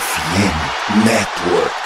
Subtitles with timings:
[0.00, 1.79] FM Network.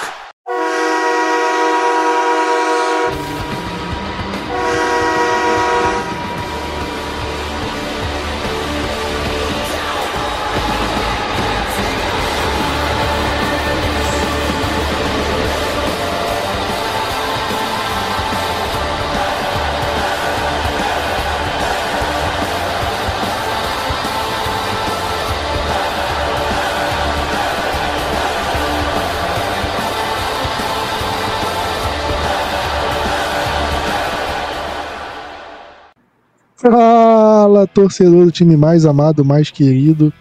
[36.67, 40.11] Fala, torcedor do time mais amado, mais querido.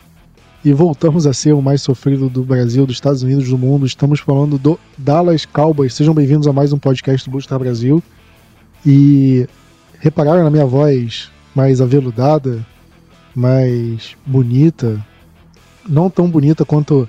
[0.62, 3.86] E voltamos a ser o mais sofrido do Brasil, dos Estados Unidos, do mundo.
[3.86, 5.94] Estamos falando do Dallas Cowboys.
[5.94, 8.02] Sejam bem-vindos a mais um podcast do Blue Star Brasil.
[8.84, 9.48] E
[10.00, 12.64] repararam na minha voz mais aveludada,
[13.34, 15.02] mais bonita,
[15.88, 17.08] não tão bonita quanto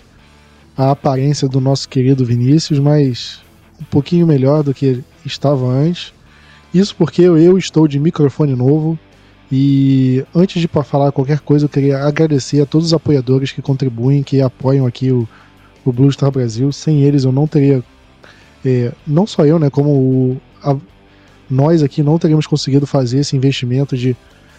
[0.77, 3.41] a aparência do nosso querido Vinícius, mas
[3.81, 6.13] um pouquinho melhor do que estava antes.
[6.73, 8.97] Isso porque eu estou de microfone novo,
[9.51, 14.23] e antes de falar qualquer coisa, eu queria agradecer a todos os apoiadores que contribuem,
[14.23, 15.27] que apoiam aqui o,
[15.83, 16.71] o Blue Star Brasil.
[16.71, 17.83] Sem eles eu não teria.
[18.65, 19.69] É, não só eu, né?
[19.69, 20.75] Como o, a,
[21.49, 24.17] nós aqui não teríamos conseguido fazer esse investimento de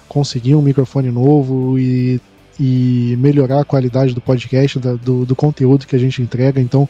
[0.08, 2.20] conseguir um microfone novo e,
[2.60, 6.60] e melhorar a qualidade do podcast, da, do, do conteúdo que a gente entrega.
[6.60, 6.88] Então,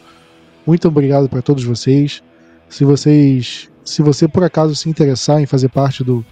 [0.67, 2.23] muito obrigado para todos vocês.
[2.69, 3.71] Se vocês.
[3.83, 6.27] Se você por acaso se interessar em fazer parte do,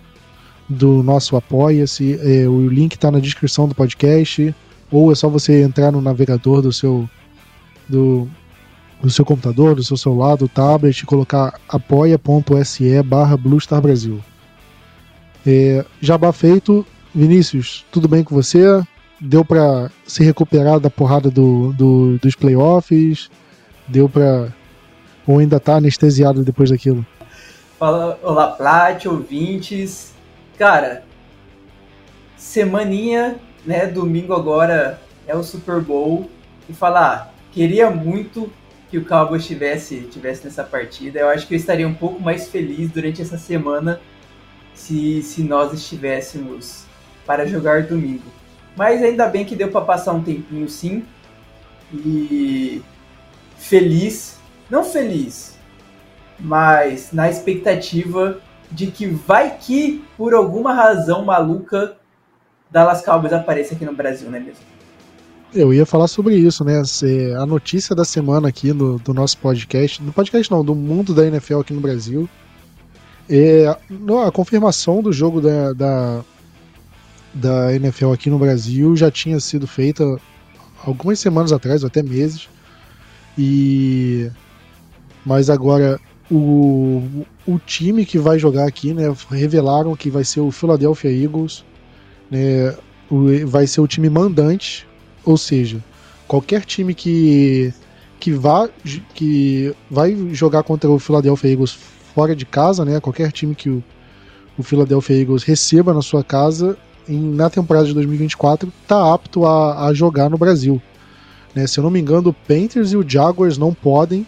[0.69, 2.19] do nosso Apoia-se.
[2.23, 4.55] É, o link está na descrição do podcast.
[4.91, 7.09] Ou é só você entrar no navegador do seu,
[7.89, 8.29] do,
[9.03, 13.37] do seu computador, do seu celular, do tablet e colocar apoia.se barra
[13.81, 14.21] Brasil.
[15.47, 16.87] É, jabá feito.
[17.15, 18.83] Vinícius, tudo bem com você?
[19.21, 23.31] Deu para se recuperar da porrada do, do dos playoffs?
[23.87, 24.53] Deu para
[25.27, 27.05] ou ainda tá anestesiado depois daquilo?
[27.79, 30.14] Fala, olá, Plat, ouvintes.
[30.59, 31.05] Cara,
[32.37, 33.87] semaninha, né?
[33.87, 36.31] Domingo agora é o Super Bowl.
[36.69, 38.51] E falar, ah, queria muito
[38.91, 41.21] que o Cowboys tivesse, tivesse nessa partida.
[41.21, 44.01] Eu acho que eu estaria um pouco mais feliz durante essa semana
[44.73, 46.85] se, se nós estivéssemos
[47.27, 48.25] para jogar domingo.
[48.77, 51.05] Mas ainda bem que deu para passar um tempinho sim.
[51.93, 52.83] E
[53.59, 54.39] feliz,
[54.69, 55.57] não feliz,
[56.39, 61.97] mas na expectativa de que vai que, por alguma razão maluca,
[62.71, 64.61] Dallas Cowboys apareça aqui no Brasil, não é mesmo?
[65.55, 66.83] Eu ia falar sobre isso, né?
[67.39, 71.25] A notícia da semana aqui no, do nosso podcast, no podcast não, do mundo da
[71.25, 72.29] NFL aqui no Brasil,
[73.29, 76.25] é a confirmação do jogo da, da,
[77.33, 80.05] da NFL aqui no Brasil já tinha sido feita
[80.85, 82.49] algumas semanas atrás, ou até meses,
[83.39, 84.31] e
[85.25, 85.99] mas agora
[86.31, 91.65] o, o time que vai jogar aqui, né, revelaram que vai ser o Philadelphia Eagles,
[92.31, 92.75] né,
[93.11, 94.87] o, vai ser o time mandante,
[95.25, 95.83] ou seja,
[96.27, 97.73] qualquer time que
[98.19, 98.69] que vá
[99.15, 101.77] que vai jogar contra o Philadelphia Eagles
[102.15, 103.85] fora de casa, né, qualquer time que o,
[104.57, 106.77] o Philadelphia Eagles receba na sua casa
[107.09, 110.81] em, na temporada de 2024 está apto a, a jogar no Brasil.
[111.55, 114.27] Né, se eu não me engano, o Panthers e o Jaguars não podem,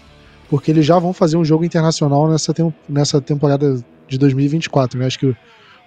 [0.49, 4.99] porque eles já vão fazer um jogo internacional nessa, tem nessa temporada de 2024.
[4.99, 5.07] Né?
[5.07, 5.27] Acho que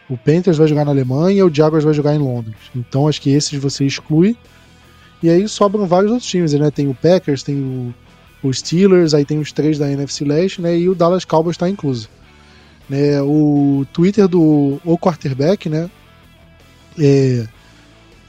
[0.10, 2.58] o, Panthers vai jogar na Alemanha o Jaguars vai jogar em Londres.
[2.76, 4.36] Então acho que esses você exclui.
[5.22, 6.72] E aí sobram vários outros times, né?
[6.72, 7.94] Tem o Packers, tem o,
[8.42, 10.78] o Steelers, aí tem os três da NFC Leste, né?
[10.78, 12.10] E o Dallas Cowboys está incluso.
[12.90, 13.22] Né?
[13.22, 15.90] O Twitter do o quarterback, né?
[16.98, 17.46] É,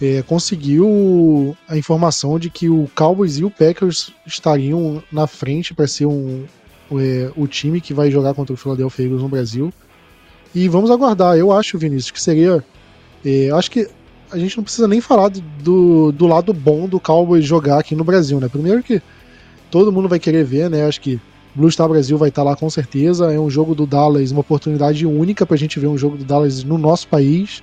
[0.01, 5.87] é, conseguiu a informação de que o Cowboys e o Packers estariam na frente para
[5.87, 6.45] ser um,
[6.93, 9.73] é, o time que vai jogar contra o Philadelphia Eagles no Brasil.
[10.55, 11.37] E vamos aguardar.
[11.37, 12.65] Eu acho, Vinícius, que seria.
[13.25, 13.89] É, acho que
[14.33, 18.05] a gente não precisa nem falar do, do lado bom do Cowboys jogar aqui no
[18.05, 18.49] Brasil, né?
[18.49, 19.03] Primeiro que
[19.71, 20.87] todo mundo vai querer ver, né?
[20.87, 21.21] Acho que
[21.55, 23.33] Blue Star Brasil vai estar lá com certeza.
[23.33, 26.25] É um jogo do Dallas, uma oportunidade única para a gente ver um jogo do
[26.25, 27.63] Dallas no nosso país.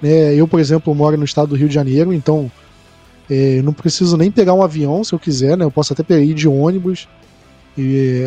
[0.00, 0.34] Né?
[0.34, 2.50] Eu, por exemplo, moro no estado do Rio de Janeiro, então
[3.30, 5.64] é, não preciso nem pegar um avião se eu quiser, né?
[5.64, 7.08] Eu posso até ir de ônibus.
[7.78, 8.24] E,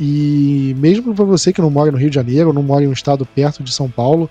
[0.00, 2.92] e mesmo para você que não mora no Rio de Janeiro, não mora em um
[2.92, 4.30] estado perto de São Paulo,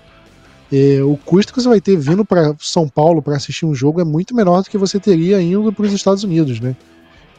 [0.72, 4.00] é, o custo que você vai ter vindo para São Paulo para assistir um jogo
[4.00, 6.74] é muito menor do que você teria indo para os Estados Unidos, né?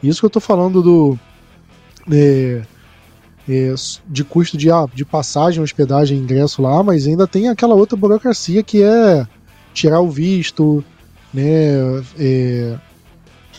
[0.02, 1.18] Isso que eu estou falando do
[2.10, 2.62] é,
[3.46, 3.74] é,
[4.06, 8.62] de custo de, ah, de passagem, hospedagem, ingresso lá, mas ainda tem aquela outra burocracia
[8.62, 9.26] que é
[9.78, 10.84] tirar o visto,
[11.32, 12.02] né?
[12.18, 12.76] É,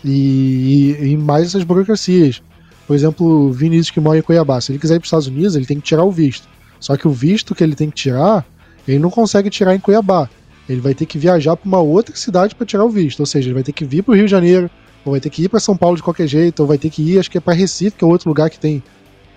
[0.04, 2.42] E, e, e mais essas burocracias.
[2.88, 5.28] Por exemplo, o Vinícius que mora em Cuiabá, se ele quiser ir para os Estados
[5.28, 6.48] Unidos, ele tem que tirar o visto.
[6.80, 8.46] Só que o visto que ele tem que tirar,
[8.88, 10.30] ele não consegue tirar em Cuiabá.
[10.68, 13.20] Ele vai ter que viajar para uma outra cidade para tirar o visto.
[13.20, 14.70] Ou seja, ele vai ter que vir para o Rio de Janeiro,
[15.04, 17.02] ou vai ter que ir para São Paulo de qualquer jeito, ou vai ter que
[17.02, 18.82] ir, acho que é para Recife, que é outro lugar que tem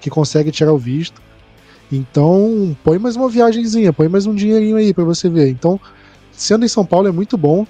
[0.00, 1.20] que consegue tirar o visto.
[1.90, 5.48] Então, põe mais uma viagemzinha, põe mais um dinheirinho aí para você ver.
[5.48, 5.78] Então,
[6.32, 7.66] sendo em São Paulo é muito bom.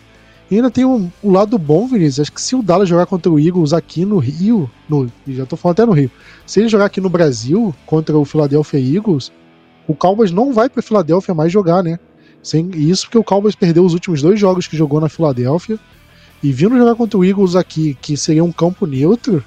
[0.50, 2.20] E ainda tem o um, um lado bom, Vinícius.
[2.20, 5.56] Acho que se o Dallas jogar contra o Eagles aqui no Rio, no, já tô
[5.56, 6.10] falando até no Rio,
[6.46, 9.32] se ele jogar aqui no Brasil contra o Philadelphia Eagles,
[9.86, 11.98] o Cowboys não vai para Filadélfia mais jogar, né?
[12.42, 15.78] Sem, isso porque o Cowboys perdeu os últimos dois jogos que jogou na Filadélfia.
[16.42, 19.44] E vindo jogar contra o Eagles aqui, que seria um campo neutro,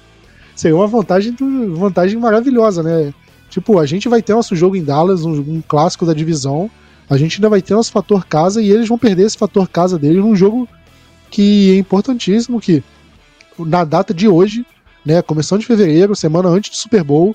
[0.54, 1.36] seria uma vantagem,
[1.74, 3.12] vantagem maravilhosa, né?
[3.50, 6.70] Tipo, a gente vai ter nosso jogo em Dallas, um, um clássico da divisão.
[7.08, 9.98] A gente ainda vai ter nosso fator casa e eles vão perder esse fator casa
[9.98, 10.68] deles num jogo
[11.30, 12.82] que é importantíssimo, que
[13.58, 14.66] na data de hoje,
[15.04, 17.34] né, começando de fevereiro, semana antes do Super Bowl,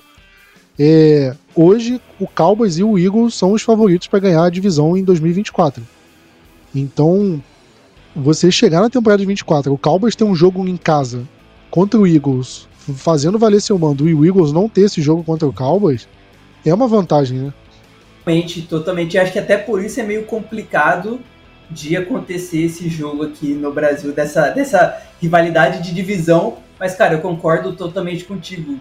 [0.78, 5.04] é, hoje o Cowboys e o Eagles são os favoritos para ganhar a divisão em
[5.04, 5.82] 2024.
[6.74, 7.42] Então,
[8.14, 11.26] você chegar na temporada de 24, o Cowboys tem um jogo em casa
[11.70, 15.48] contra o Eagles, fazendo valer seu mando, e o Eagles não ter esse jogo contra
[15.48, 16.08] o Cowboys,
[16.64, 17.54] é uma vantagem, né?
[18.24, 19.18] Totalmente, totalmente.
[19.18, 21.20] Acho que até por isso é meio complicado
[21.68, 26.58] de acontecer esse jogo aqui no Brasil, dessa, dessa rivalidade de divisão.
[26.78, 28.78] Mas, cara, eu concordo totalmente contigo.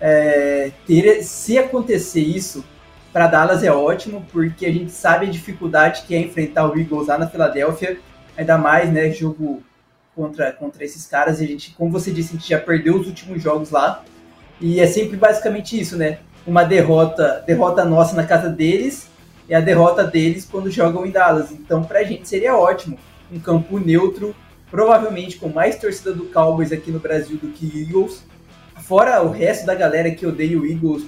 [0.00, 2.64] É, ter, se acontecer isso,
[3.12, 7.06] para Dallas é ótimo, porque a gente sabe a dificuldade que é enfrentar o Eagles
[7.06, 7.98] lá na Filadélfia,
[8.36, 9.62] ainda mais, né, jogo
[10.14, 13.06] contra, contra esses caras, e a gente, como você disse, a gente já perdeu os
[13.06, 14.02] últimos jogos lá,
[14.60, 19.08] e é sempre basicamente isso, né, uma derrota, derrota nossa na casa deles,
[19.48, 21.50] e a derrota deles quando jogam em Dallas.
[21.52, 22.98] Então, pra gente seria ótimo
[23.30, 24.34] um campo neutro,
[24.70, 28.24] provavelmente com mais torcida do Cowboys aqui no Brasil do que Eagles.
[28.82, 31.04] Fora o resto da galera que odeia o Eagles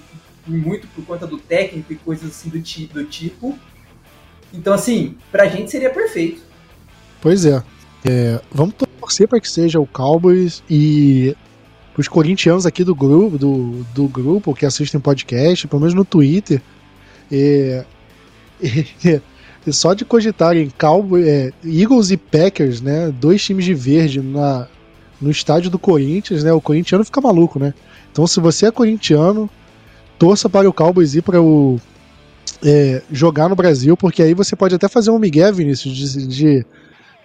[0.46, 3.58] muito por conta do técnico e coisas assim do, ti do tipo.
[4.52, 6.42] Então, assim, pra gente seria perfeito.
[7.20, 7.62] Pois é.
[8.04, 11.36] é vamos torcer para que seja o Cowboys e
[11.96, 16.60] os corintianos aqui do grupo, do, do grupo que assistem podcast, pelo menos no Twitter,
[17.30, 19.20] e
[19.72, 23.12] só de cogitarem Cowboy, é, Eagles e Packers, né?
[23.18, 24.66] Dois times de verde na,
[25.20, 26.52] no estádio do Corinthians, né?
[26.52, 27.72] O corintiano fica maluco, né?
[28.12, 29.48] Então, se você é corintiano,
[30.18, 31.80] torça para o Cowboys ir para o
[32.62, 36.66] é, jogar no Brasil, porque aí você pode até fazer um Miguel, Vinícius, de, de,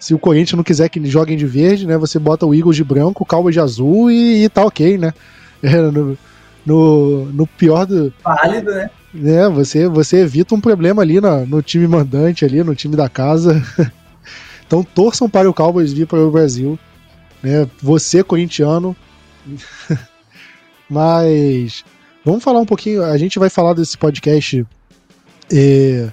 [0.00, 1.98] se o Corinthians não quiser que joguem de verde, né?
[1.98, 5.12] Você bota o Eagles de branco, o Cowboys de azul e, e tá ok, né?
[5.62, 6.16] É, no,
[6.64, 8.10] no, no pior do.
[8.24, 8.90] Válido, né?
[9.12, 13.10] né, você, você evita um problema ali no, no time mandante, ali no time da
[13.10, 13.62] casa.
[14.66, 16.78] então torçam para o Cowboys vir para o Brasil.
[17.42, 18.96] Né, você, corintiano.
[20.88, 21.84] Mas
[22.24, 23.04] vamos falar um pouquinho.
[23.04, 24.66] A gente vai falar desse podcast
[25.52, 26.08] é,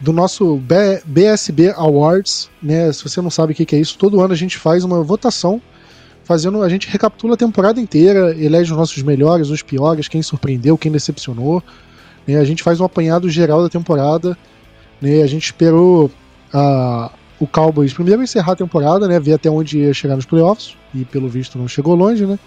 [0.00, 2.48] do nosso B, BSB Awards.
[2.62, 5.02] Né, se você não sabe o que é isso, todo ano a gente faz uma
[5.02, 5.60] votação
[6.30, 10.78] fazendo a gente recapitula a temporada inteira, elege os nossos melhores, os piores, quem surpreendeu,
[10.78, 11.60] quem decepcionou.
[12.24, 12.36] Né?
[12.36, 14.38] A gente faz um apanhado geral da temporada.
[15.00, 15.22] Né?
[15.22, 16.08] A gente esperou
[16.54, 17.10] a,
[17.40, 19.18] o Cowboys primeiro encerrar a temporada, né?
[19.18, 22.38] ver até onde ia chegar nos playoffs, e pelo visto não chegou longe, né?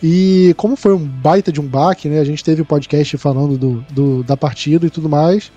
[0.00, 2.20] E como foi um baita de um baque, né?
[2.20, 5.50] A gente teve o podcast falando do, do da partida e tudo mais.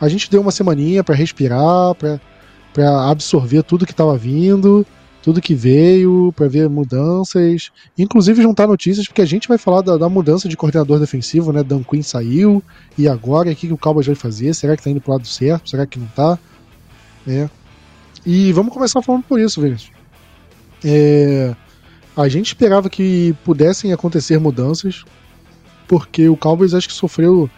[0.00, 4.86] A gente deu uma semaninha para respirar, para absorver tudo que estava vindo
[5.28, 9.96] tudo que veio, para ver mudanças, inclusive juntar notícias, porque a gente vai falar da,
[9.96, 11.62] da, mudança de coordenador defensivo, né?
[11.62, 12.62] Dan Quinn saiu,
[12.96, 14.54] e agora o que, que o Cowboys vai fazer?
[14.54, 15.68] Será que tá indo pro lado certo?
[15.68, 16.38] Será que não tá?
[17.26, 17.48] É.
[18.24, 19.92] E vamos começar falando por isso, Vinícius.
[20.84, 21.54] É,
[22.16, 25.04] a gente esperava que pudessem acontecer mudanças,
[25.86, 27.50] porque o Cowboys acho que sofreu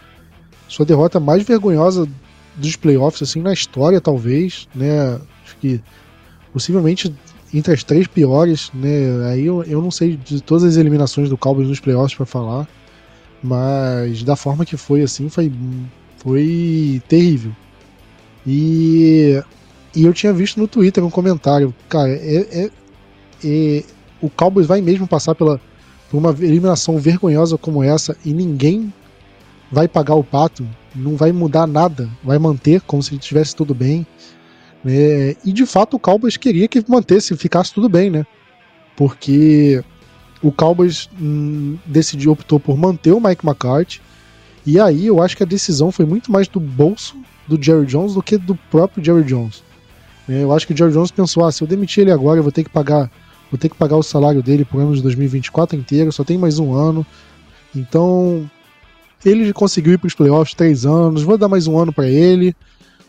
[0.66, 2.08] sua derrota mais vergonhosa
[2.56, 5.20] dos playoffs, assim, na história, talvez, né?
[5.44, 5.80] Acho que
[6.52, 7.14] possivelmente
[7.52, 9.30] entre as três piores, né?
[9.30, 12.68] Aí eu, eu não sei de todas as eliminações do Cowboys nos playoffs para falar,
[13.42, 15.52] mas da forma que foi assim, foi,
[16.18, 17.52] foi terrível.
[18.46, 19.42] E,
[19.94, 22.70] e eu tinha visto no Twitter um comentário, cara, é, é,
[23.44, 23.84] é
[24.20, 25.60] o Cowboys vai mesmo passar pela
[26.10, 28.92] por uma eliminação vergonhosa como essa e ninguém
[29.70, 34.06] vai pagar o pato, não vai mudar nada, vai manter como se estivesse tudo bem.
[34.84, 38.26] É, e de fato o Cowboys queria que mantesse, ficasse tudo bem, né?
[38.96, 39.82] Porque
[40.42, 44.00] o Cowboys hum, decidiu, optou por manter o Mike McCarthy.
[44.66, 47.16] E aí eu acho que a decisão foi muito mais do bolso
[47.46, 49.62] do Jerry Jones do que do próprio Jerry Jones.
[50.28, 52.42] É, eu acho que o Jerry Jones pensou: ah, se eu demitir ele agora, eu
[52.42, 53.10] vou ter que pagar
[53.50, 56.58] vou ter que pagar o salário dele pro ano de 2024 inteiro, só tem mais
[56.58, 57.04] um ano.
[57.74, 58.48] Então,
[59.24, 62.54] ele conseguiu ir para os playoffs três anos, vou dar mais um ano para ele.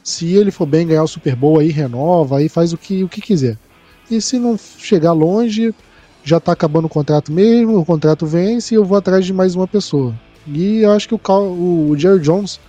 [0.03, 3.09] Se ele for bem ganhar o Super Bowl aí, renova, aí faz o que, o
[3.09, 3.57] que quiser.
[4.09, 5.73] E se não chegar longe,
[6.23, 9.55] já tá acabando o contrato mesmo, o contrato vence e eu vou atrás de mais
[9.55, 10.13] uma pessoa.
[10.47, 11.19] E eu acho que o,
[11.89, 12.59] o Jerry Jones,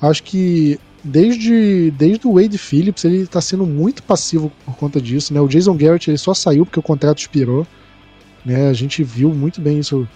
[0.00, 5.32] acho que desde, desde o Wade Phillips ele tá sendo muito passivo por conta disso,
[5.32, 5.40] né?
[5.40, 7.66] O Jason Garrett ele só saiu porque o contrato expirou,
[8.44, 8.68] né?
[8.68, 10.06] A gente viu muito bem isso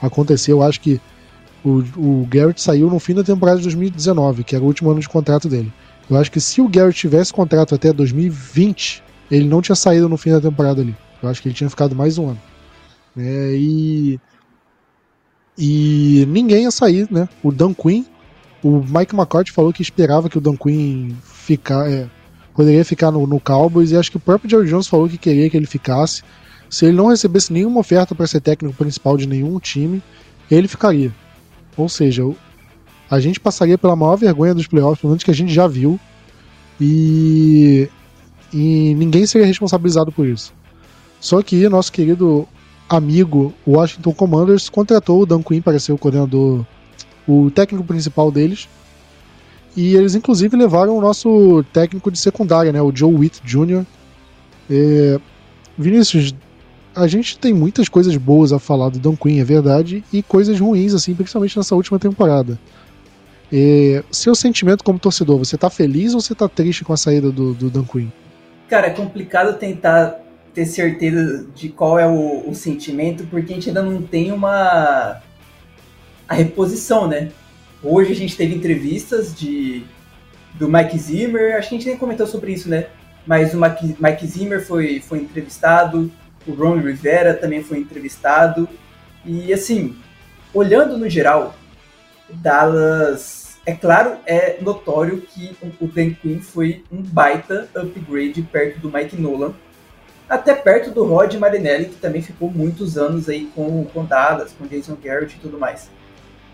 [0.00, 0.52] acontecer.
[0.52, 1.00] Eu acho que
[1.64, 5.00] o, o Garrett saiu no fim da temporada de 2019, que era o último ano
[5.00, 5.72] de contrato dele.
[6.08, 10.18] Eu acho que se o Garrett tivesse contrato até 2020, ele não tinha saído no
[10.18, 10.94] fim da temporada ali.
[11.22, 12.40] Eu acho que ele tinha ficado mais um ano.
[13.16, 14.20] É, e.
[15.56, 17.28] E ninguém ia sair, né?
[17.42, 18.04] O Dan Quinn,
[18.62, 22.10] o Mike McCarthy falou que esperava que o Dan Quinn ficar, é,
[22.52, 25.48] poderia ficar no, no Cowboys, e acho que o próprio Jerry Jones falou que queria
[25.48, 26.22] que ele ficasse.
[26.68, 30.02] Se ele não recebesse nenhuma oferta para ser técnico principal de nenhum time,
[30.50, 31.12] ele ficaria.
[31.76, 32.22] Ou seja,
[33.10, 35.98] a gente passaria pela maior vergonha dos playoffs, pelo menos que a gente já viu,
[36.80, 37.88] e,
[38.52, 40.52] e ninguém seria responsabilizado por isso.
[41.20, 42.46] Só que nosso querido
[42.88, 46.64] amigo Washington Commanders contratou o Dan Quinn para ser o coordenador,
[47.26, 48.68] o técnico principal deles.
[49.76, 53.84] E eles inclusive levaram o nosso técnico de secundária, né, o Joe Witt Jr.
[54.70, 55.18] É,
[55.76, 56.32] Vinícius,
[56.94, 60.58] a gente tem muitas coisas boas a falar do Dan Quinn, é verdade, e coisas
[60.58, 62.58] ruins, assim, principalmente nessa última temporada.
[63.52, 67.30] É, seu sentimento como torcedor, você tá feliz ou você tá triste com a saída
[67.30, 68.08] do, do Dan Quinn?
[68.68, 70.20] Cara, é complicado tentar
[70.54, 75.20] ter certeza de qual é o, o, sentimento, porque a gente ainda não tem uma
[76.28, 77.30] a reposição, né?
[77.82, 79.84] Hoje a gente teve entrevistas de
[80.54, 82.86] do Mike Zimmer, acho que a gente nem comentou sobre isso, né?
[83.26, 86.10] Mas o Mike, Mike Zimmer foi, foi entrevistado,
[86.46, 88.68] o Ron Rivera também foi entrevistado,
[89.24, 89.96] e assim,
[90.52, 91.54] olhando no geral,
[92.28, 98.92] Dallas, é claro, é notório que o Dan Quinn foi um baita upgrade perto do
[98.92, 99.54] Mike Nolan,
[100.28, 104.66] até perto do Rod Marinelli, que também ficou muitos anos aí com, com Dallas, com
[104.66, 105.90] Jason Garrett e tudo mais.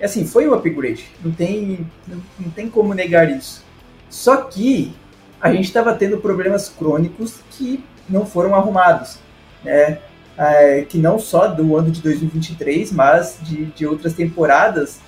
[0.00, 3.64] E assim, foi um upgrade, não tem, não, não tem como negar isso.
[4.08, 4.94] Só que
[5.40, 9.18] a gente estava tendo problemas crônicos que não foram arrumados,
[9.64, 9.98] né?
[10.38, 14.98] É, que não só do ano de 2023, mas de, de outras temporadas.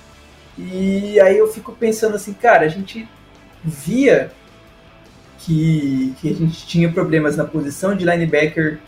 [0.57, 3.07] E aí eu fico pensando assim, cara, a gente
[3.63, 4.31] via
[5.39, 8.79] que, que a gente tinha problemas na posição de linebacker.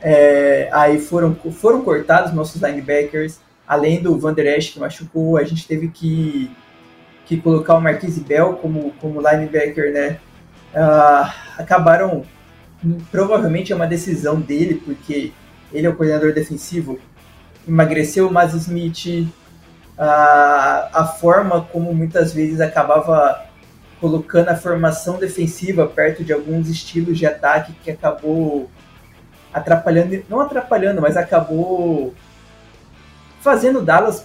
[0.00, 5.44] É, aí foram, foram cortados nossos linebackers, além do Van Der Esch que machucou, a
[5.44, 6.50] gente teve que,
[7.24, 10.18] que colocar o Marquise Bell como, como linebacker, né?
[10.74, 12.24] Uh, acabaram,
[13.10, 15.32] provavelmente é uma decisão dele, porque
[15.72, 16.98] ele é o coordenador defensivo,
[17.66, 19.28] emagreceu o Maz Smith,
[19.96, 23.46] uh, a forma como muitas vezes acabava
[24.00, 28.68] colocando a formação defensiva perto de alguns estilos de ataque que acabou
[29.52, 32.12] atrapalhando, não atrapalhando, mas acabou
[33.40, 34.24] fazendo Dallas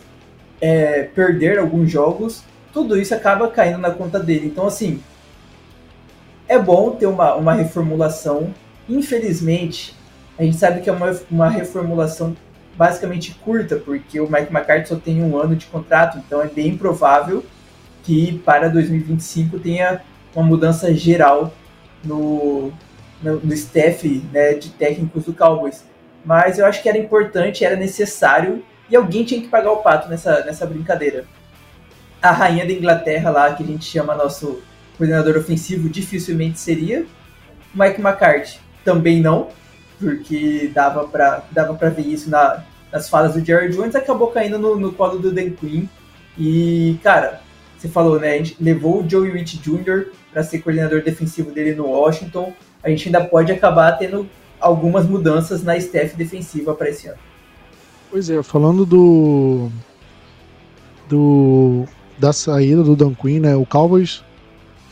[0.60, 2.44] é, perder alguns jogos.
[2.74, 4.48] Tudo isso acaba caindo na conta dele.
[4.48, 5.02] Então, assim,
[6.48, 8.54] é bom ter uma, uma reformulação.
[8.88, 9.96] Infelizmente,
[10.38, 12.36] a gente sabe que é uma, uma reformulação
[12.76, 16.78] basicamente curta, porque o Mike McCarthy só tem um ano de contrato, então é bem
[16.78, 17.44] provável
[18.04, 20.02] que para 2025 tenha
[20.36, 21.52] uma mudança geral
[22.04, 22.72] no,
[23.22, 25.84] no, no staff né, de técnicos do Cowboys.
[26.24, 30.08] Mas eu acho que era importante, era necessário e alguém tinha que pagar o pato
[30.08, 31.26] nessa, nessa brincadeira.
[32.22, 34.62] A rainha da Inglaterra lá, que a gente chama nosso
[34.98, 37.06] coordenador ofensivo, dificilmente seria.
[37.74, 39.50] Mike McCarthy também não,
[40.00, 44.58] porque dava para dava pra ver isso na, nas falas do Jerry Jones, acabou caindo
[44.58, 45.88] no, no colo do Dan Quinn.
[46.38, 47.42] E, cara,
[47.78, 48.34] você falou, né?
[48.34, 50.08] A gente levou o Joey Rich Jr.
[50.32, 52.54] para ser coordenador defensivo dele no Washington.
[52.84, 54.28] A gente ainda pode acabar tendo
[54.60, 57.18] algumas mudanças na staff defensiva para esse ano.
[58.10, 59.70] Pois é, falando do.
[61.10, 61.86] do
[62.18, 63.56] da saída do Dan Quinn, né?
[63.56, 64.24] O Cowboys.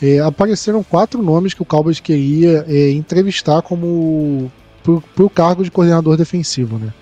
[0.02, 4.52] É, apareceram quatro nomes que o Cowboys queria é, entrevistar como
[4.84, 6.94] para o cargo de coordenador defensivo, né?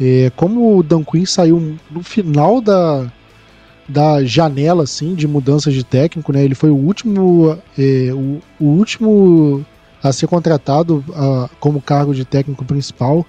[0.00, 3.10] É, como o Dan Quinn saiu no final da,
[3.88, 6.44] da janela assim de mudanças de técnico, né?
[6.44, 9.64] Ele foi o último, é, o, o, último
[10.02, 13.26] a ser contratado a, como cargo de técnico principal.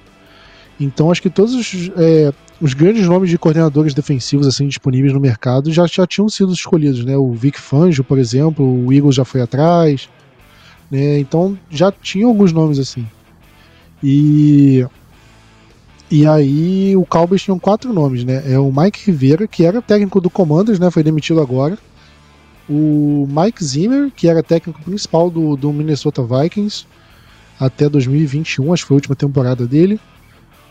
[0.79, 2.31] Então acho que todos os, é,
[2.61, 7.03] os grandes nomes de coordenadores defensivos assim disponíveis no mercado já, já tinham sido escolhidos,
[7.03, 7.17] né?
[7.17, 10.07] O Vic Fangio, por exemplo, o Eagles já foi atrás,
[10.89, 11.17] né?
[11.17, 13.07] Então já tinha alguns nomes assim.
[14.03, 14.85] E
[16.09, 18.43] E aí o Cowboys tinha quatro nomes, né?
[18.45, 20.91] É o Mike Rivera, que era técnico do Commanders, né?
[20.91, 21.77] Foi demitido agora.
[22.69, 26.85] O Mike Zimmer, que era técnico principal do, do Minnesota Vikings
[27.59, 29.99] até 2021, acho que foi a última temporada dele.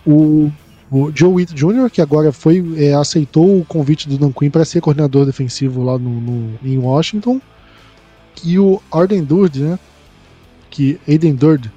[0.06, 0.50] O,
[0.90, 4.64] o Joe Witt Jr., que agora foi é, aceitou o convite do Dan Quinn para
[4.64, 7.40] ser coordenador defensivo lá no, no, em Washington.
[8.44, 9.78] E o Arden Durd, né?
[10.68, 11.70] Que, Aiden Durd,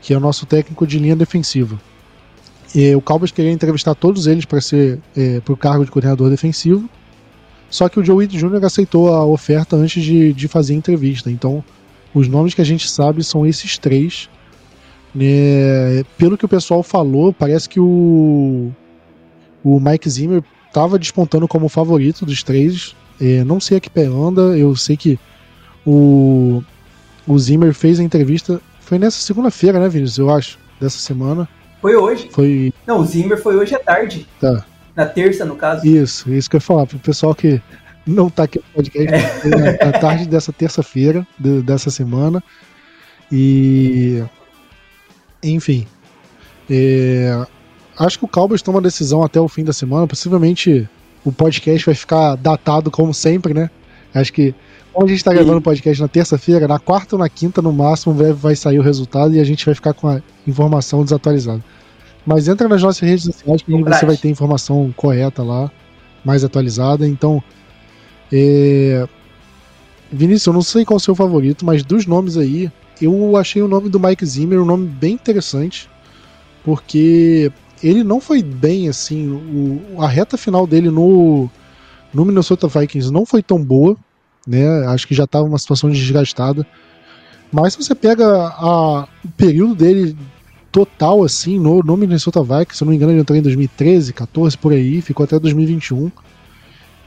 [0.00, 1.80] que é o nosso técnico de linha defensiva.
[2.74, 6.28] E o Cowboys queria entrevistar todos eles para ser é, para o cargo de coordenador
[6.28, 6.88] defensivo.
[7.70, 8.64] Só que o Joe Witt Jr.
[8.64, 11.30] aceitou a oferta antes de, de fazer a entrevista.
[11.30, 11.62] Então,
[12.12, 14.28] os nomes que a gente sabe são esses três.
[15.16, 16.04] Né?
[16.18, 18.70] Pelo que o pessoal falou, parece que o,
[19.64, 22.94] o Mike Zimmer estava despontando como favorito dos três.
[23.20, 25.18] É, não sei a que pé anda, eu sei que
[25.86, 26.62] o,
[27.26, 30.18] o Zimmer fez a entrevista foi nessa segunda-feira, né, Vinícius?
[30.18, 31.48] Eu acho, dessa semana.
[31.82, 32.28] Foi hoje.
[32.30, 32.72] Foi.
[32.86, 34.28] Não, o Zimmer foi hoje à tarde.
[34.40, 34.64] Tá.
[34.94, 35.84] Na terça, no caso.
[35.84, 36.86] Isso, isso que eu ia falar.
[36.86, 37.60] Pro pessoal que
[38.06, 39.12] não tá aqui no podcast,
[39.48, 39.84] é.
[39.84, 42.40] na tarde dessa terça-feira, de, dessa semana.
[43.30, 44.22] E.
[45.42, 45.86] Enfim.
[46.68, 47.46] É,
[47.98, 50.06] acho que o Cowboys toma a decisão até o fim da semana.
[50.06, 50.88] Possivelmente
[51.24, 53.70] o podcast vai ficar datado como sempre, né?
[54.14, 54.54] Acho que
[54.92, 57.70] como a gente está gravando o podcast na terça-feira, na quarta ou na quinta, no
[57.70, 61.62] máximo, vai sair o resultado e a gente vai ficar com a informação desatualizada.
[62.24, 65.70] Mas entra nas nossas redes sociais que você vai ter informação correta lá,
[66.24, 67.06] mais atualizada.
[67.06, 67.42] Então,
[68.32, 69.06] é...
[70.10, 73.62] Vinícius, eu não sei qual é o seu favorito, mas dos nomes aí, eu achei
[73.62, 75.88] o nome do Mike Zimmer um nome bem interessante,
[76.64, 77.50] porque
[77.82, 79.28] ele não foi bem assim.
[79.30, 81.48] O, a reta final dele no,
[82.12, 83.96] no Minnesota Vikings não foi tão boa
[84.46, 84.86] né?
[84.86, 86.64] Acho que já estava uma situação desgastada.
[87.50, 90.16] Mas se você pega a, o período dele
[90.70, 94.12] total, assim, no, no Minnesota Vikings, se eu não me engano, ele entrou em 2013,
[94.12, 96.10] 14, por aí, ficou até 2021.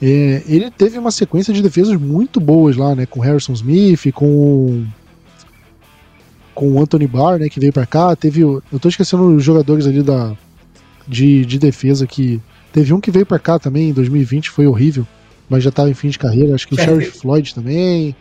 [0.01, 3.05] É, ele teve uma sequência de defesas muito boas lá, né?
[3.05, 4.85] Com Harrison Smith, com
[6.59, 9.87] com o Anthony Barr, né, que veio para cá, teve, eu tô esquecendo os jogadores
[9.87, 10.35] ali da
[11.07, 12.41] de, de defesa que
[12.73, 15.07] teve um que veio para cá também em 2020, foi horrível
[15.49, 16.53] mas já estava em fim de carreira.
[16.53, 16.93] Acho que Sheriff.
[16.93, 18.15] o Sheriff Floyd também.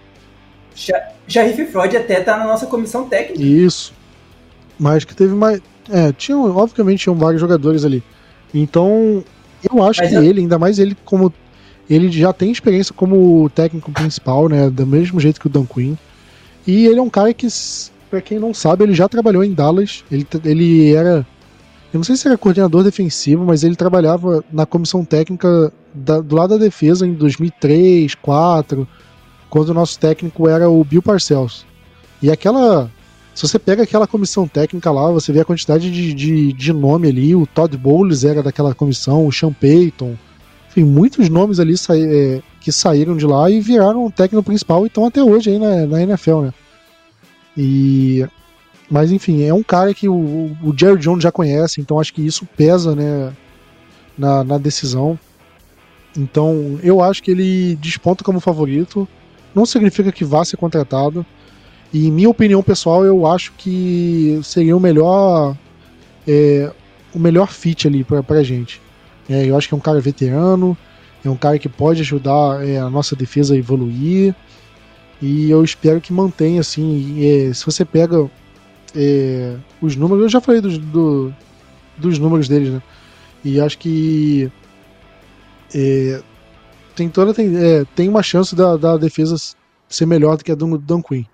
[1.29, 3.43] Sheriff Floyd até tá na nossa comissão técnica.
[3.43, 3.93] Isso.
[4.79, 5.61] Mas que teve mais.
[5.91, 8.03] É, tinham, obviamente tinham vários jogadores ali.
[8.55, 9.23] Então,
[9.71, 10.25] eu acho mas que eu...
[10.25, 11.33] ele, ainda mais ele como.
[11.89, 14.69] Ele já tem experiência como técnico principal, né?
[14.69, 15.95] Do mesmo jeito que o Dan Quinn.
[16.67, 17.47] E ele é um cara que,
[18.09, 20.05] para quem não sabe, ele já trabalhou em Dallas.
[20.11, 21.27] Ele, ele era
[21.93, 26.37] eu não sei se era coordenador defensivo, mas ele trabalhava na comissão técnica da, do
[26.37, 28.87] lado da defesa em 2003, 2004,
[29.49, 31.65] quando o nosso técnico era o Bill Parcells.
[32.21, 32.91] E aquela.
[33.35, 37.09] Se você pega aquela comissão técnica lá, você vê a quantidade de, de, de nome
[37.09, 37.35] ali.
[37.35, 40.15] O Todd Bowles era daquela comissão, o Sean Payton.
[40.69, 44.85] Enfim, muitos nomes ali sa é, que saíram de lá e viraram o técnico principal
[44.85, 46.55] e estão até hoje aí na, na NFL, né?
[47.59, 48.25] E
[48.89, 52.25] mas enfim, é um cara que o, o Jerry Jones já conhece, então acho que
[52.25, 53.35] isso pesa né,
[54.17, 55.19] na, na decisão.
[56.17, 59.07] Então eu acho que ele desponta como favorito.
[59.55, 61.27] Não significa que vá ser contratado.
[61.93, 65.57] E em minha opinião pessoal, eu acho que seria o melhor
[66.27, 66.71] é,
[67.15, 68.81] o melhor fit ali pra, pra gente.
[69.29, 70.77] É, eu acho que é um cara veterano,
[71.25, 74.35] é um cara que pode ajudar é, a nossa defesa a evoluir.
[75.21, 77.25] E eu espero que mantenha assim.
[77.25, 78.31] É, se você pega
[78.95, 81.33] é, os números, eu já falei dos, do,
[81.97, 82.83] dos números deles, né?
[83.45, 84.51] E acho que
[85.75, 86.23] é,
[86.95, 89.37] tem toda tem, é, tem uma chance da, da defesa
[89.89, 91.25] ser melhor do que a do Dan Quinn.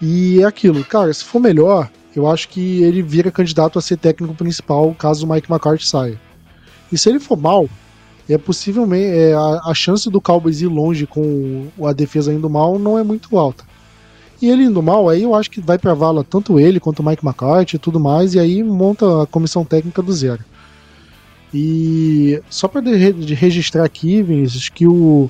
[0.00, 3.98] E é aquilo, cara, se for melhor, eu acho que ele vira candidato a ser
[3.98, 6.20] técnico principal caso o Mike McCarthy saia.
[6.90, 7.68] E se ele for mal,
[8.32, 12.78] é possivelmente é, a, a chance do Cowboys ir longe com a defesa indo mal
[12.78, 13.64] não é muito alta.
[14.40, 17.06] E ele indo mal, aí eu acho que vai pra vala tanto ele quanto o
[17.06, 20.42] Mike McCarthy e tudo mais, e aí monta a comissão técnica do zero.
[21.52, 25.28] E só para registrar aqui, Vinícius, que o,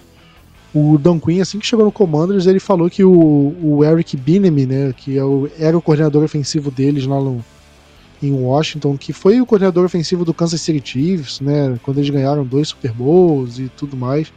[0.72, 4.66] o Dan Quinn, assim que chegou no Commanders, ele falou que o, o Eric Bieniemy,
[4.66, 7.44] né, que é o, era o coordenador ofensivo deles lá no,
[8.22, 12.44] em Washington, que foi o coordenador ofensivo do Kansas City Chiefs, né, quando eles ganharam
[12.44, 14.30] dois Super Bowls e tudo mais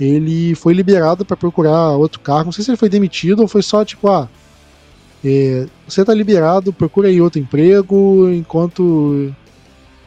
[0.00, 2.46] ele foi liberado para procurar outro cargo.
[2.46, 4.28] Não sei se ele foi demitido ou foi só tipo, ah,
[5.24, 9.32] é, você está liberado, procura aí outro emprego, enquanto.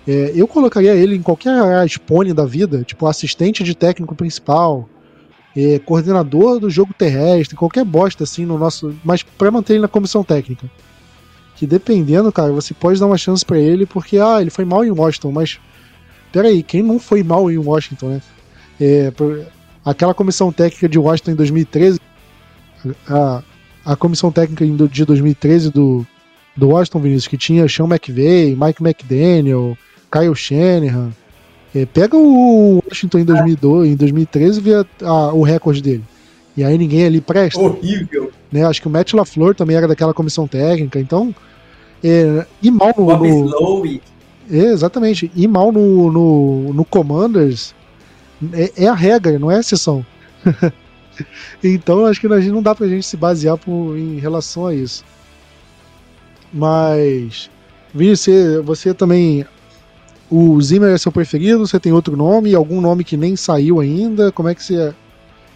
[0.06, 4.90] É, eu colocaria ele em qualquer área da vida, tipo assistente de técnico principal,
[5.56, 8.94] é, coordenador do jogo terrestre, qualquer bosta assim no nosso.
[9.04, 10.70] Mas para manter ele na comissão técnica.
[11.56, 14.84] Que dependendo, cara, você pode dar uma chance para ele porque, ah, ele foi mal
[14.84, 15.60] em Washington, mas
[16.32, 18.22] peraí, quem não foi mal em Washington, né?
[18.80, 19.46] É, por,
[19.86, 22.00] aquela comissão técnica de Washington em 2013,
[23.08, 23.44] a,
[23.86, 26.06] a comissão técnica de 2013 do,
[26.56, 29.78] do Washington Vinícius, que tinha Sean McVay, Mike McDaniel,
[30.12, 31.12] Kyle Shanahan.
[31.76, 36.04] É, pega o Washington em, 2002, em 2013 e vê a, a, o recorde dele.
[36.56, 37.60] E aí ninguém ali presta.
[37.60, 38.32] Horrível.
[38.54, 38.64] Né?
[38.64, 41.34] Acho que o Matt LaFleur também era daquela comissão técnica, então.
[42.04, 43.06] É, e mal no.
[43.06, 44.02] Bob no
[44.52, 45.32] é, exatamente.
[45.36, 47.74] E mal no, no, no Commanders
[48.54, 50.06] é, é, a regra, não é a exceção.
[51.64, 55.04] então acho que não dá pra gente se basear por, em relação a isso.
[56.54, 57.50] Mas.
[57.92, 59.48] Vi, você, você também.
[60.30, 61.66] O Zimmer é seu preferido?
[61.66, 62.54] Você tem outro nome?
[62.54, 64.32] Algum nome que nem saiu ainda?
[64.32, 64.94] Como é que você.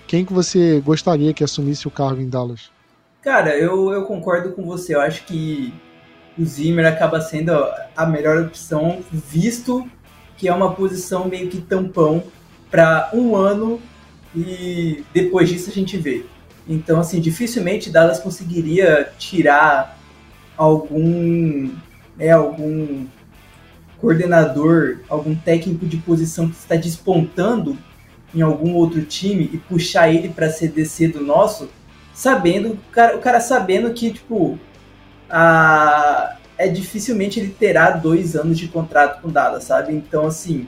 [0.07, 2.75] Quem que você gostaria que assumisse o cargo em Dallas?
[3.27, 4.95] Cara, eu, eu concordo com você.
[4.95, 5.73] Eu acho que
[6.39, 7.51] o Zimmer acaba sendo
[7.93, 9.85] a melhor opção, visto
[10.37, 12.23] que é uma posição meio que tampão
[12.71, 13.81] para um ano
[14.33, 16.25] e depois disso a gente vê.
[16.69, 19.99] Então, assim, dificilmente Dallas conseguiria tirar
[20.55, 21.69] algum,
[22.15, 23.05] né, algum
[23.99, 27.77] coordenador, algum técnico de posição que está despontando
[28.33, 31.67] em algum outro time e puxar ele para CDC do nosso,
[32.17, 34.57] sabendo, o cara, o cara sabendo que, tipo,
[35.29, 39.93] a, é dificilmente ele terá dois anos de contrato com Dallas, sabe?
[39.93, 40.67] Então, assim,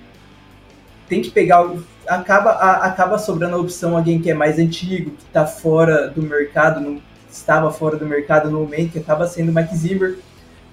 [1.07, 1.67] tem que pegar.
[2.07, 6.21] Acaba, a, acaba sobrando a opção alguém que é mais antigo, que está fora do
[6.21, 10.19] mercado, não, estava fora do mercado no momento, que acaba sendo o Mike Zimmer.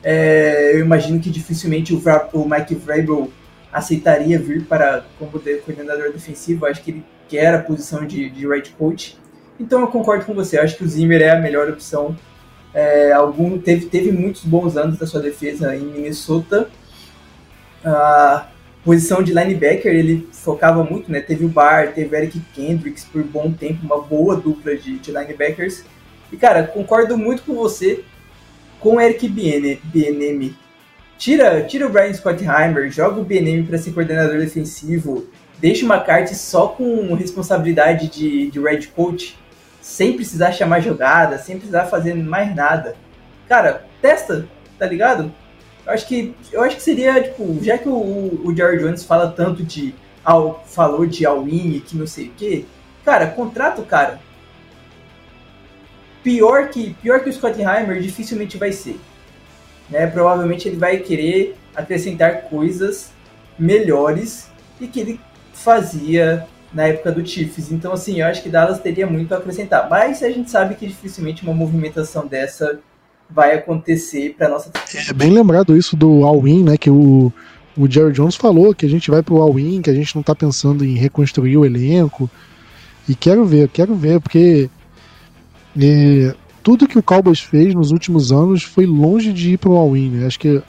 [0.03, 2.03] É, eu imagino que dificilmente o,
[2.35, 3.33] o Mike Vrabel
[3.73, 6.67] aceitaria vir para como coordenador defensivo.
[6.67, 9.17] Acho que ele quer a posição de, de right coach.
[9.59, 10.59] Então eu concordo com você.
[10.59, 12.17] Acho que o Zimmer é a melhor opção.
[12.75, 16.69] É, algum teve, teve muitos bons anos da sua defesa em Minnesota.
[17.85, 18.49] Ah,
[18.85, 21.21] posição de linebacker, ele focava muito, né?
[21.21, 25.85] Teve o Bar, teve Eric Kendricks por bom tempo, uma boa dupla de, de linebackers.
[26.31, 28.05] E, cara, concordo muito com você
[28.79, 30.57] com o Eric Bienemi.
[31.19, 35.27] Tira, tira o Brian Scottheimer, joga o Bienemi para ser coordenador defensivo,
[35.59, 39.37] deixa uma carta só com responsabilidade de, de red coach,
[39.87, 42.97] sem precisar chamar jogada, sem precisar fazer mais nada.
[43.49, 45.33] Cara, testa, tá ligado?
[45.87, 47.95] Eu acho que, eu acho que seria, tipo, já que o,
[48.45, 49.95] o Jerry Jones fala tanto de.
[50.25, 52.65] Ao, falou de all-in que não sei o quê.
[53.05, 54.19] Cara, contrata o cara.
[56.21, 58.99] Pior que, pior que o Scottheimer dificilmente vai ser.
[59.89, 60.05] Né?
[60.09, 63.13] Provavelmente ele vai querer acrescentar coisas
[63.57, 65.21] melhores e que ele
[65.53, 66.45] fazia
[66.77, 67.73] na época do Chiefs.
[67.73, 69.89] Então, assim, eu acho que Dallas teria muito a acrescentar.
[69.89, 72.79] Mas a gente sabe que dificilmente uma movimentação dessa
[73.31, 74.71] vai acontecer para nossa.
[75.09, 76.77] É bem lembrado isso do All-In, né?
[76.77, 77.33] Que o,
[77.79, 80.35] o Jerry Jones falou que a gente vai pro All-In, que a gente não tá
[80.35, 82.31] pensando em reconstruir o elenco.
[83.09, 84.69] E quero ver, quero ver, porque
[85.81, 90.11] é, tudo que o Cowboys fez nos últimos anos foi longe de ir pro All-In.
[90.11, 90.27] Né?
[90.27, 90.63] Acho que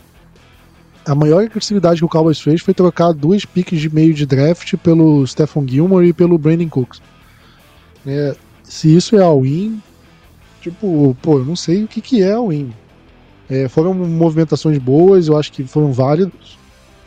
[1.07, 4.75] a maior agressividade que o Cowboys fez foi trocar duas piques de meio de draft
[4.77, 7.01] pelo Stephon Gilmore e pelo Brandon Cooks.
[8.05, 9.81] É, se isso é all-in,
[10.61, 12.73] tipo, pô, eu não sei o que, que é all-in.
[13.49, 16.57] É, foram movimentações boas, eu acho que foram válidas,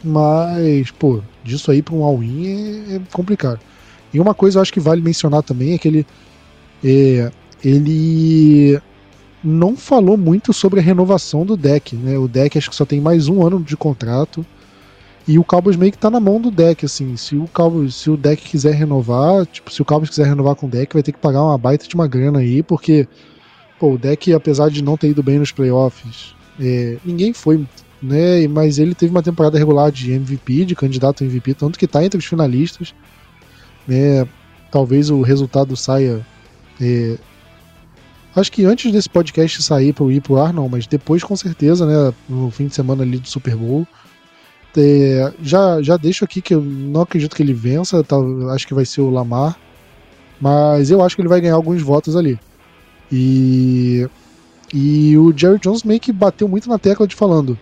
[0.03, 3.61] mas, pô, disso aí para um all-in é, é, complicado.
[4.15, 6.07] E uma coisa eu acho que vale mencionar também é que ele,
[6.83, 7.31] é,
[7.63, 8.81] ele
[9.43, 12.19] não falou muito sobre a renovação do deck, né?
[12.19, 14.45] O deck acho que só tem mais um ano de contrato.
[15.27, 17.17] E o Cowboys meio que tá na mão do deck, assim.
[17.17, 20.67] Se o Cowboys, se o deck quiser renovar, tipo, se o Cowboys quiser renovar com
[20.67, 23.07] o deck, vai ter que pagar uma baita de uma grana aí, porque
[23.79, 27.67] pô, o deck, apesar de não ter ido bem nos playoffs, é, ninguém foi,
[28.03, 28.47] né?
[28.49, 32.05] Mas ele teve uma temporada regular de MVP, de candidato a MVP, tanto que tá
[32.05, 32.95] entre os finalistas.
[33.87, 34.27] Né?
[34.71, 36.25] Talvez o resultado saia
[36.81, 37.17] é,
[38.35, 41.85] Acho que antes desse podcast sair para ir pro ar, não, mas depois com certeza,
[41.85, 42.15] né?
[42.29, 43.87] No fim de semana ali do Super Bowl.
[44.77, 48.17] É, já, já deixo aqui que eu não acredito que ele vença, tá,
[48.55, 49.57] acho que vai ser o Lamar.
[50.41, 52.39] Mas eu acho que ele vai ganhar alguns votos ali.
[53.11, 54.09] E,
[54.73, 57.59] e o Jerry Jones meio que bateu muito na tecla de falando: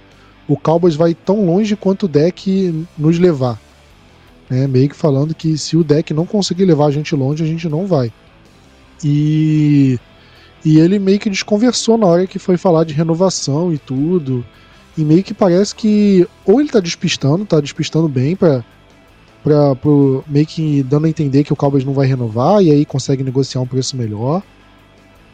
[0.47, 3.59] o Cowboys vai tão longe quanto o deck nos levar.
[4.51, 7.47] Né, meio que falando que se o deck não conseguir levar a gente longe, a
[7.47, 8.13] gente não vai.
[9.05, 9.99] E
[10.65, 14.45] e ele meio que desconversou na hora que foi falar de renovação e tudo.
[14.97, 18.65] E meio que parece que ou ele tá despistando, tá despistando bem para
[19.43, 22.85] para pro, meio que dando a entender que o Cowboys não vai renovar e aí
[22.85, 24.43] consegue negociar um preço melhor.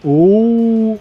[0.03, 1.01] Ou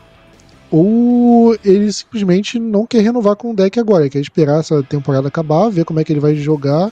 [0.71, 5.69] ou ele simplesmente não quer renovar com o deck agora, quer esperar essa temporada acabar,
[5.69, 6.91] ver como é que ele vai jogar.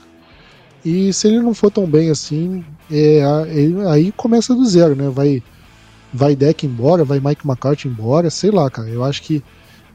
[0.84, 3.22] E se ele não for tão bem assim, é,
[3.88, 5.08] aí começa do zero, né?
[5.08, 5.42] Vai,
[6.12, 8.88] vai deck embora, vai Mike McCarthy embora, sei lá, cara.
[8.88, 9.42] Eu acho que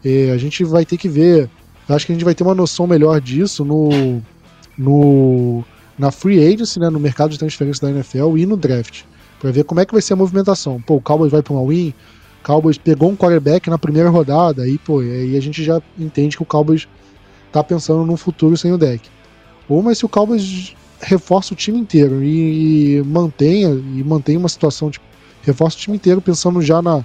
[0.03, 1.49] é, a gente vai ter que ver.
[1.87, 4.21] Eu acho que a gente vai ter uma noção melhor disso no,
[4.77, 5.63] no
[5.97, 9.03] na free agency, né, no mercado de transferência da NFL e no draft,
[9.39, 10.81] para ver como é que vai ser a movimentação.
[10.81, 11.93] Pô, o Cowboys vai para uma win,
[12.43, 16.43] Cowboys pegou um quarterback na primeira rodada, aí pô, aí a gente já entende que
[16.43, 16.87] o Cowboys
[17.51, 19.09] tá pensando num futuro sem o deck.
[19.67, 24.49] Ou mas se o Cowboys reforça o time inteiro e, e mantenha e mantém uma
[24.49, 25.05] situação tipo
[25.47, 27.03] reforça o time inteiro pensando já na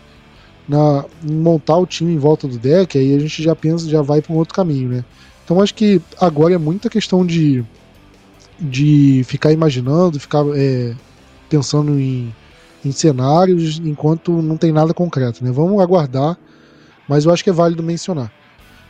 [0.68, 4.00] na em montar o time em volta do deck, aí a gente já pensa, já
[4.00, 5.04] vai para um outro caminho, né?
[5.44, 7.64] Então acho que agora é muita questão de
[8.60, 10.94] de ficar imaginando, ficar é,
[11.48, 12.32] pensando em,
[12.84, 15.50] em cenários enquanto não tem nada concreto, né?
[15.50, 16.38] Vamos aguardar,
[17.08, 18.32] mas eu acho que é válido mencionar.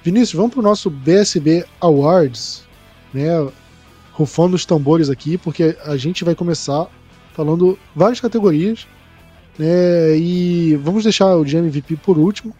[0.04, 2.64] Vinícius, vamos para o nosso BSB Awards,
[3.14, 3.28] né?
[4.12, 6.86] Rufando os tambores aqui, porque a gente vai começar
[7.32, 8.86] falando várias categorias,
[9.58, 10.16] né?
[10.16, 12.54] E vamos deixar o de MVP por último.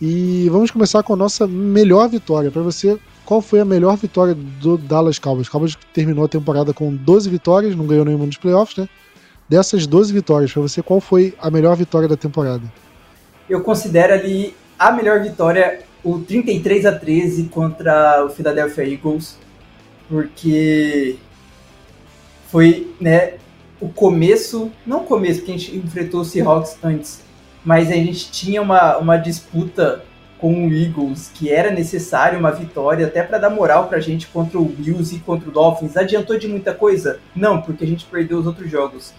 [0.00, 2.50] E vamos começar com a nossa melhor vitória.
[2.50, 5.48] Para você, qual foi a melhor vitória do Dallas Cowboys?
[5.48, 8.88] Cowboys terminou a temporada com 12 vitórias, não ganhou nenhuma nos playoffs, né?
[9.48, 12.62] Dessas 12 vitórias, para você, qual foi a melhor vitória da temporada?
[13.48, 19.38] Eu considero ali a melhor vitória o 33 a 13 contra o Philadelphia Eagles,
[20.08, 21.16] porque
[22.50, 23.34] foi, né,
[23.82, 27.20] o começo, não o começo, porque a gente enfrentou o Seahawks antes,
[27.64, 30.04] mas a gente tinha uma, uma disputa
[30.38, 34.28] com o Eagles que era necessário uma vitória até para dar moral para a gente
[34.28, 35.96] contra o Bills e contra o Dolphins.
[35.96, 37.20] Adiantou de muita coisa?
[37.34, 39.12] Não, porque a gente perdeu os outros jogos.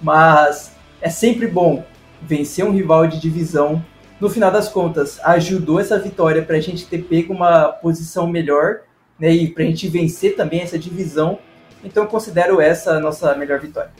[0.00, 1.84] Mas é sempre bom
[2.22, 3.84] vencer um rival de divisão.
[4.20, 8.80] No final das contas, ajudou essa vitória para a gente ter pego uma posição melhor
[9.18, 11.38] né, e para a gente vencer também essa divisão.
[11.84, 13.90] Então, considero essa a nossa melhor vitória.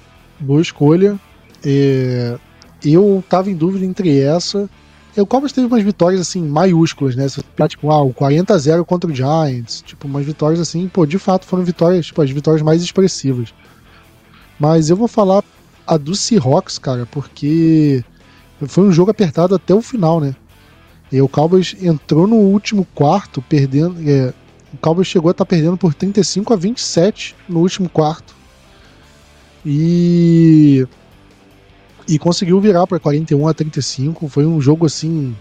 [0.41, 1.19] Boa escolha.
[1.65, 2.37] É,
[2.85, 4.69] eu estava em dúvida entre essa.
[5.17, 7.27] O Cowboys teve umas vitórias assim maiúsculas, né?
[7.69, 11.21] Tipo, ah, o 40 a 0 contra o Giants, tipo, umas vitórias assim, pô, de
[11.21, 13.55] fato foram vitórias, tipo, as vitórias mais expressivas.
[14.59, 15.45] Mas eu vou falar
[15.87, 18.03] a do Seahawks, cara, porque
[18.67, 20.35] foi um jogo apertado até o final, né?
[21.13, 23.97] E o Cowboys entrou no último quarto, perdendo.
[24.09, 24.35] É,
[24.75, 28.35] o Cowboys chegou a estar tá perdendo por 35 a 27 no último quarto.
[29.65, 30.87] E
[32.07, 34.29] e conseguiu virar para 41 a 35.
[34.29, 35.35] Foi um jogo assim.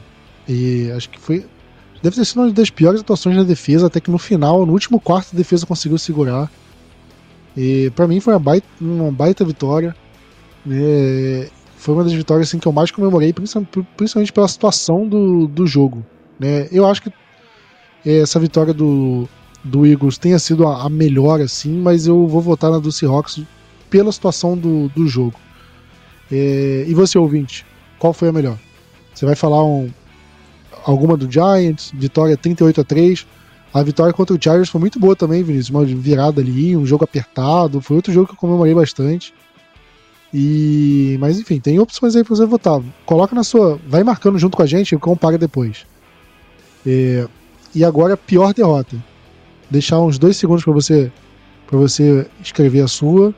[0.47, 1.45] E acho que foi.
[2.01, 4.99] Deve ter sido uma das piores atuações da defesa, até que no final, no último
[4.99, 6.51] quarto, a defesa conseguiu segurar.
[7.55, 9.95] E para mim foi uma baita, uma baita vitória.
[10.65, 11.49] Né?
[11.77, 16.05] Foi uma das vitórias assim, que eu mais comemorei, principalmente pela situação do, do jogo.
[16.39, 16.67] Né?
[16.71, 17.11] Eu acho que
[18.05, 19.27] essa vitória do,
[19.63, 23.41] do Eagles tenha sido a, a melhor, assim, mas eu vou votar na do Seahawks
[23.89, 25.35] pela situação do, do jogo.
[26.31, 27.65] É, e você, ouvinte,
[27.99, 28.57] qual foi a melhor?
[29.13, 29.89] Você vai falar um,
[30.85, 33.27] alguma do Giants, vitória 38 a 3
[33.73, 35.69] A vitória contra o Chargers foi muito boa também, Vinícius.
[35.69, 37.81] Uma virada ali, um jogo apertado.
[37.81, 39.33] Foi outro jogo que eu comemorei bastante.
[40.33, 42.81] E, mas enfim, tem opções aí pra você votar.
[43.05, 43.79] Coloca na sua.
[43.87, 45.85] Vai marcando junto com a gente e compara depois.
[46.85, 47.27] É,
[47.73, 48.95] e agora, pior derrota.
[49.69, 51.11] Deixar uns dois segundos para você
[51.65, 53.33] para você escrever a sua.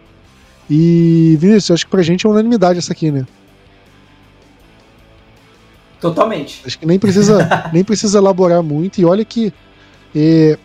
[0.70, 3.26] E, Vinícius, acho que pra gente é unanimidade essa aqui, né?
[6.02, 6.62] Totalmente.
[6.66, 9.00] Acho que nem precisa, nem precisa elaborar muito.
[9.00, 9.54] E olha que
[10.14, 10.58] é,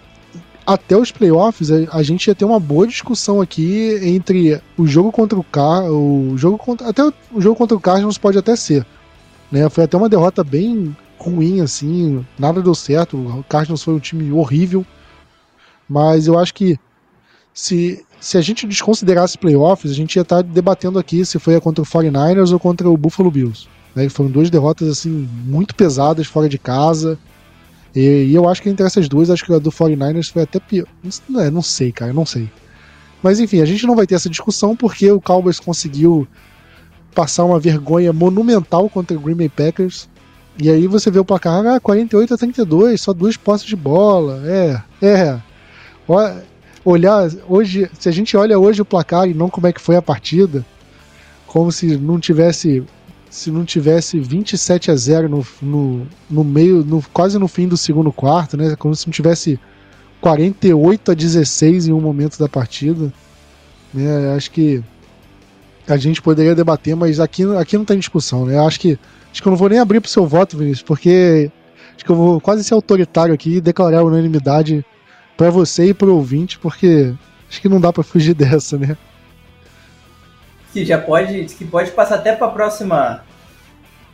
[0.66, 5.12] até os playoffs a, a, gente ia ter uma boa discussão aqui entre o jogo
[5.12, 8.56] contra o Car, o jogo contra até o, o jogo contra o Cardinals pode até
[8.56, 8.84] ser,
[9.50, 9.68] né?
[9.68, 13.16] Foi até uma derrota bem ruim assim, nada deu certo.
[13.16, 14.84] O Cardinals foi um time horrível,
[15.88, 16.78] mas eu acho que
[17.52, 21.82] se se a gente desconsiderasse playoffs, a gente ia estar debatendo aqui se foi contra
[21.82, 23.66] o 49ers ou contra o Buffalo Bills.
[23.94, 24.08] Né?
[24.10, 27.18] Foram duas derrotas assim muito pesadas fora de casa.
[27.94, 30.60] E, e, eu acho que entre essas duas, acho que a do 49ers foi até
[30.60, 30.86] pior.
[31.28, 32.48] Não, é, não sei, cara, não sei.
[33.22, 36.28] Mas enfim, a gente não vai ter essa discussão porque o Cowboys conseguiu
[37.14, 40.08] passar uma vergonha monumental contra o Green Bay Packers.
[40.60, 44.42] E aí você vê o placar, ah, 48 a 32, só duas posses de bola.
[44.44, 45.40] É, é
[46.84, 49.96] olhar hoje, se a gente olha hoje o placar e não como é que foi
[49.96, 50.64] a partida,
[51.46, 52.84] como se não tivesse
[53.30, 57.76] se não tivesse 27 a 0 no, no, no meio, no, quase no fim do
[57.76, 58.74] segundo quarto, né?
[58.76, 59.58] Como se não tivesse
[60.20, 63.12] 48 a 16 em um momento da partida.
[63.94, 64.34] Né?
[64.34, 64.82] Acho que
[65.86, 68.58] a gente poderia debater, mas aqui, aqui não tem discussão, né?
[68.58, 68.98] Acho que,
[69.30, 71.50] acho que eu não vou nem abrir pro seu voto, Vinícius, porque
[71.94, 74.84] acho que eu vou quase ser autoritário aqui e declarar unanimidade
[75.36, 77.14] para você e pro ouvinte, porque
[77.48, 78.96] acho que não dá para fugir dessa, né?
[80.72, 83.24] Que já pode, que pode passar até para próxima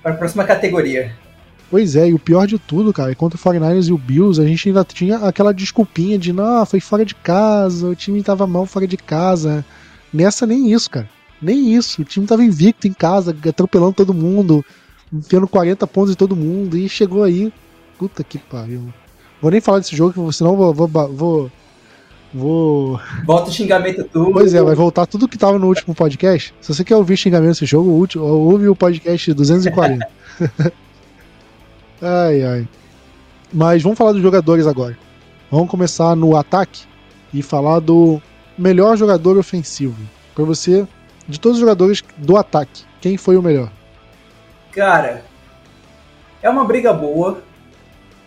[0.02, 1.12] para a próxima categoria.
[1.68, 4.40] Pois é, e o pior de tudo, cara, é contra o 49ers e o Bills,
[4.40, 8.46] a gente ainda tinha aquela desculpinha de, não, foi fora de casa, o time tava
[8.46, 9.64] mal fora de casa.
[10.12, 11.08] Nessa, nem isso, cara.
[11.40, 12.02] Nem isso.
[12.02, 14.64] O time tava invicto em casa, atropelando todo mundo,
[15.12, 17.52] enfiando 40 pontos em todo mundo, e chegou aí.
[17.98, 18.92] Puta que pariu.
[19.40, 20.72] Vou nem falar desse jogo, senão vou.
[20.72, 21.52] vou, vou
[22.34, 23.00] Vou.
[23.24, 24.32] Volta o xingamento tudo.
[24.32, 26.54] Pois é, vai voltar tudo que tava no último podcast.
[26.60, 30.06] Se você quer ouvir xingamento desse jogo, ouve o podcast 240.
[32.02, 32.68] ai, ai.
[33.50, 34.98] Mas vamos falar dos jogadores agora.
[35.50, 36.82] Vamos começar no ataque
[37.32, 38.20] e falar do
[38.58, 39.96] melhor jogador ofensivo.
[40.34, 40.86] Para você,
[41.28, 43.70] de todos os jogadores do ataque, quem foi o melhor?
[44.72, 45.24] Cara,
[46.42, 47.42] é uma briga boa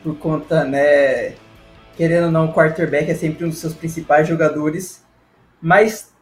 [0.04, 1.34] por conta, né,
[1.96, 5.04] querendo ou não, o quarterback é sempre um dos seus principais jogadores.
[5.62, 6.14] Mas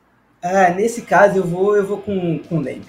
[0.41, 2.85] ah, nesse caso eu vou eu vou com, com o Lamb.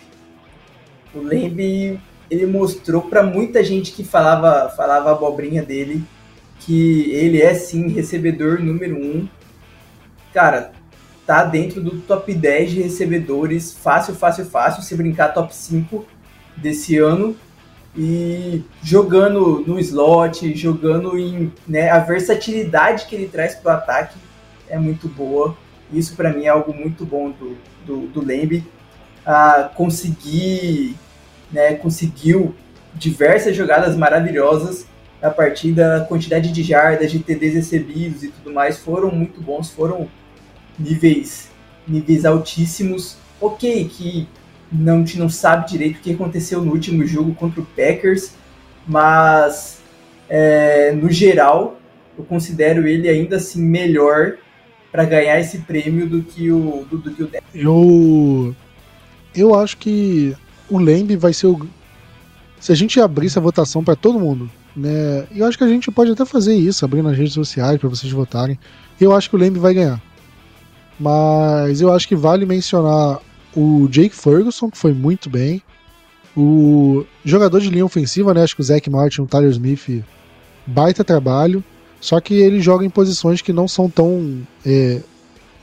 [1.14, 6.04] O Lamb ele mostrou para muita gente que falava falava abobrinha dele
[6.60, 9.28] que ele é sim recebedor número um.
[10.32, 10.72] Cara,
[11.28, 16.06] tá dentro do top 10 de recebedores, fácil, fácil, fácil, se brincar top 5
[16.56, 17.36] desse ano
[17.94, 24.16] e jogando no slot, jogando em né, a versatilidade que ele traz para o ataque
[24.70, 25.54] é muito boa.
[25.92, 28.64] Isso para mim é algo muito bom do, do, do Lembe.
[29.26, 30.96] Ah, conseguir,
[31.52, 32.54] né, conseguiu
[32.94, 34.86] diversas jogadas maravilhosas
[35.20, 39.68] a partir da quantidade de jardas, de TDs recebidos e tudo mais foram muito bons,
[39.68, 40.08] foram
[40.78, 41.48] níveis
[41.88, 43.16] níveis altíssimos.
[43.40, 44.28] Ok, que
[44.70, 48.32] não, gente não sabe direito o que aconteceu no último jogo contra o Packers,
[48.86, 49.80] mas
[50.28, 51.80] é, no geral
[52.18, 54.36] eu considero ele ainda assim melhor
[54.90, 57.30] para ganhar esse prêmio do que o do, do que o.
[57.54, 58.54] Eu
[59.34, 60.36] eu acho que
[60.68, 61.66] o Lembe vai ser o
[62.60, 65.26] se a gente abrisse a votação para todo mundo, né?
[65.34, 68.12] Eu acho que a gente pode até fazer isso, abrir nas redes sociais para vocês
[68.12, 68.58] votarem.
[69.00, 70.02] Eu acho que o Lembe vai ganhar.
[70.98, 73.20] Mas eu acho que vale mencionar
[73.54, 75.62] o Jake Ferguson, que foi muito bem.
[76.36, 78.42] O jogador de linha ofensiva, né?
[78.42, 80.04] Acho que o Zach Martin, o Tyler Smith,
[80.66, 81.62] baita trabalho.
[82.00, 85.00] Só que ele joga em posições que não são tão é,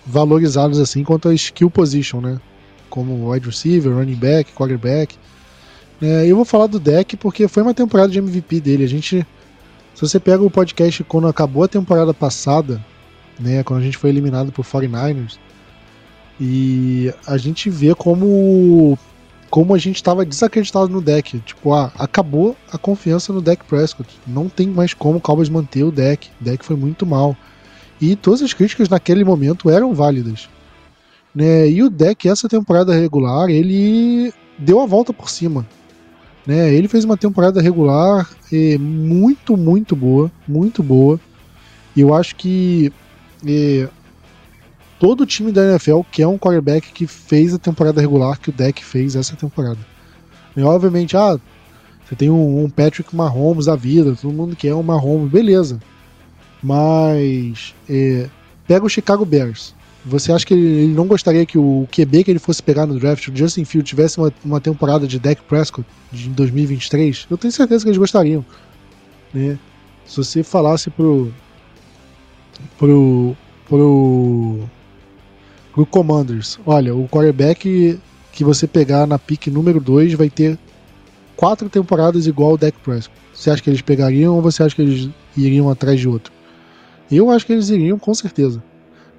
[0.06, 2.40] valorizadas assim quanto a skill position, né?
[2.90, 5.18] Como wide receiver, running back, quarterback.
[6.02, 8.84] É, eu vou falar do deck porque foi uma temporada de MVP dele.
[8.84, 9.26] A gente,
[9.94, 12.84] se você pega o podcast quando acabou a temporada passada,
[13.40, 13.64] né?
[13.64, 15.38] Quando a gente foi eliminado por 49ers,
[16.40, 18.98] e a gente vê como
[19.50, 21.40] como a gente estava desacreditado no deck.
[21.40, 24.10] Tipo, ah, acabou a confiança no deck Prescott.
[24.28, 26.30] Não tem mais como o Cowboys manter o deck.
[26.42, 27.38] O deck foi muito mal.
[28.02, 30.50] E todas as críticas naquele momento eram válidas.
[31.34, 31.70] Né?
[31.70, 35.66] E o deck, essa temporada regular, ele deu a volta por cima.
[36.46, 36.74] Né?
[36.74, 40.30] Ele fez uma temporada regular é, muito, muito boa.
[40.46, 41.18] Muito boa.
[41.96, 42.92] E eu acho que
[43.46, 43.88] é,
[45.00, 48.84] todo time da NFL quer um quarterback que fez a temporada regular que o deck
[48.84, 49.80] fez essa temporada.
[50.56, 51.40] E obviamente, ah,
[52.06, 55.80] você tem um, um Patrick Mahomes da vida, todo mundo quer um Mahomes, beleza.
[56.62, 58.30] Mas é,
[58.68, 59.74] pega o Chicago Bears.
[60.06, 63.00] Você acha que ele, ele, não gostaria que o QB que ele fosse pegar no
[63.00, 67.26] draft, o Justin Field, tivesse uma, uma temporada de Dak Prescott de 2023?
[67.30, 68.46] Eu tenho certeza que eles gostariam.
[69.34, 69.58] Né?
[70.06, 71.34] Se você falasse pro,
[72.78, 73.36] pro,
[73.68, 74.60] pro
[75.76, 76.58] pro Commanders.
[76.66, 78.00] Olha, o quarterback
[78.32, 80.58] que você pegar na pick número 2 vai ter
[81.36, 83.16] quatro temporadas igual o Dak Prescott.
[83.34, 86.32] Você acha que eles pegariam ou você acha que eles iriam atrás de outro?
[87.12, 88.64] Eu acho que eles iriam com certeza.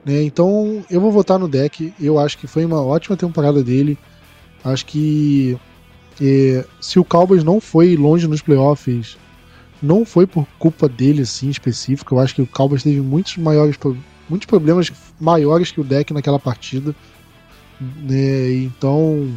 [0.04, 0.22] Né?
[0.22, 1.92] Então eu vou votar no deck.
[2.00, 3.98] Eu acho que foi uma ótima temporada dele.
[4.64, 5.58] Acho que
[6.20, 9.18] é, se o Cowboys não foi longe nos playoffs,
[9.82, 12.14] não foi por culpa dele assim específico.
[12.14, 13.76] Eu acho que o Cowboys teve muitos maiores
[14.28, 16.94] muitos problemas maiores que o deck naquela partida.
[17.80, 18.52] Né?
[18.54, 19.30] Então,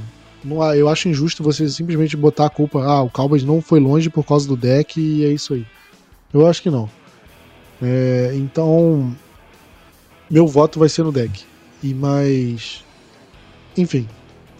[0.43, 2.83] não, eu acho injusto você simplesmente botar a culpa.
[2.83, 5.65] Ah, o Cowboys não foi longe por causa do deck e é isso aí.
[6.33, 6.89] Eu acho que não.
[7.81, 9.15] É, então,
[10.29, 11.43] meu voto vai ser no deck.
[11.81, 12.83] E mais.
[13.77, 14.07] Enfim,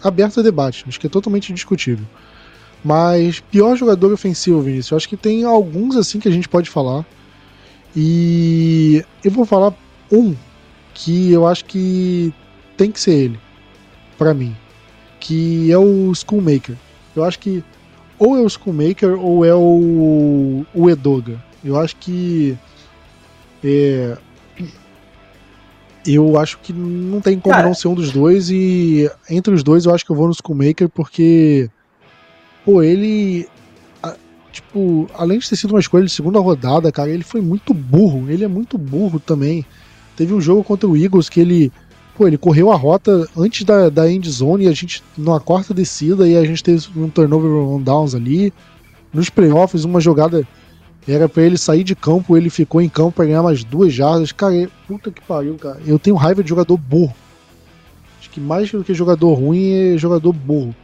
[0.02, 0.84] aberto a debate.
[0.88, 2.06] Acho que é totalmente discutível.
[2.82, 4.90] Mas, pior jogador ofensivo, Vinícius.
[4.90, 7.04] Eu acho que tem alguns assim que a gente pode falar.
[7.94, 9.74] E eu vou falar
[10.10, 10.34] um
[10.94, 12.32] que eu acho que
[12.76, 13.40] tem que ser ele,
[14.16, 14.54] para mim.
[15.20, 16.76] que é o Schoolmaker.
[17.14, 17.62] Eu acho que
[18.18, 21.42] ou é o Schoolmaker ou é o, o Edoga.
[21.62, 22.56] Eu acho que
[23.62, 24.16] é,
[26.06, 27.66] eu acho que não tem como Cara.
[27.66, 30.34] não ser um dos dois e entre os dois eu acho que eu vou no
[30.34, 31.68] Schoolmaker porque
[32.64, 33.48] pô, ele
[34.50, 38.28] tipo, além de ter sido uma escolha de segunda rodada, cara, ele foi muito burro,
[38.28, 39.64] ele é muito burro também.
[40.16, 41.72] Teve um jogo contra o Eagles que ele
[42.16, 45.72] pô, ele correu a rota antes da, da end zone e a gente, numa quarta
[45.72, 48.52] descida, e a gente teve um turnover on downs ali.
[49.12, 50.46] Nos playoffs, uma jogada
[51.08, 54.32] era para ele sair de campo, ele ficou em campo para ganhar mais duas jardas.
[54.32, 55.80] Cara, é, puta que pariu, cara.
[55.86, 57.14] Eu tenho raiva de jogador burro.
[58.20, 60.74] Acho que mais do que jogador ruim é jogador burro.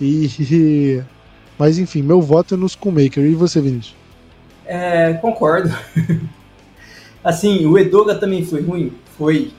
[0.00, 1.02] E.
[1.58, 3.24] Mas enfim, meu voto é no Schoolmaker.
[3.24, 3.96] E você, Vinícius?
[4.64, 5.74] É, concordo.
[7.24, 8.92] assim, o Edoga também foi ruim?
[9.16, 9.50] Foi.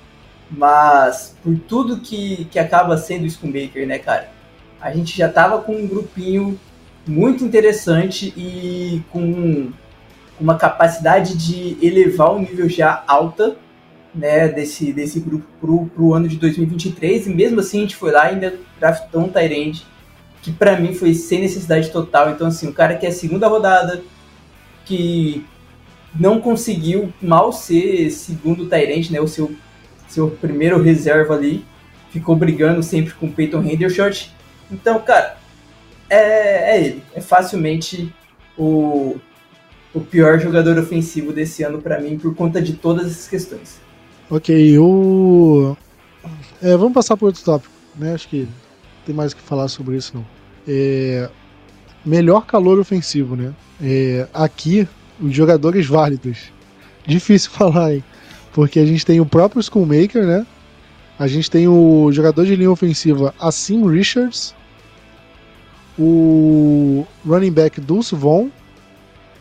[0.49, 4.31] Mas por tudo que, que acaba sendo o Schoolmaker, né, cara?
[4.79, 6.57] A gente já tava com um grupinho
[7.05, 9.71] muito interessante e com
[10.39, 13.57] uma capacidade de elevar o nível já alta
[14.13, 18.11] né, desse, desse grupo pro, pro ano de 2023 e mesmo assim a gente foi
[18.11, 19.85] lá e ainda draftou um Tyrande
[20.41, 22.31] que para mim foi sem necessidade total.
[22.31, 24.01] Então assim, o cara que é segunda rodada,
[24.85, 25.45] que
[26.17, 29.51] não conseguiu mal ser segundo Tyrande, né, o seu,
[30.07, 31.63] seu primeiro reserva ali,
[32.11, 34.33] ficou brigando sempre com o Peyton Hendershot.
[34.71, 35.37] Então, cara,
[36.09, 37.03] é, é ele.
[37.13, 38.13] É facilmente
[38.57, 39.17] o,
[39.93, 43.79] o pior jogador ofensivo desse ano para mim por conta de todas essas questões.
[44.29, 45.75] Ok, o.
[46.61, 48.13] É, vamos passar para outro tópico, né?
[48.13, 48.47] Acho que
[49.09, 50.25] tem mais o que falar sobre isso não.
[50.67, 51.27] É...
[52.05, 53.53] Melhor calor ofensivo, né?
[53.81, 54.27] É...
[54.31, 54.87] Aqui,
[55.19, 56.51] os jogadores válidos.
[57.07, 58.03] Difícil falar, hein?
[58.53, 60.45] Porque a gente tem o próprio Schoolmaker, né?
[61.17, 64.55] A gente tem o jogador de linha ofensiva Assim Richards,
[65.97, 68.49] o running back Dulce Vaughn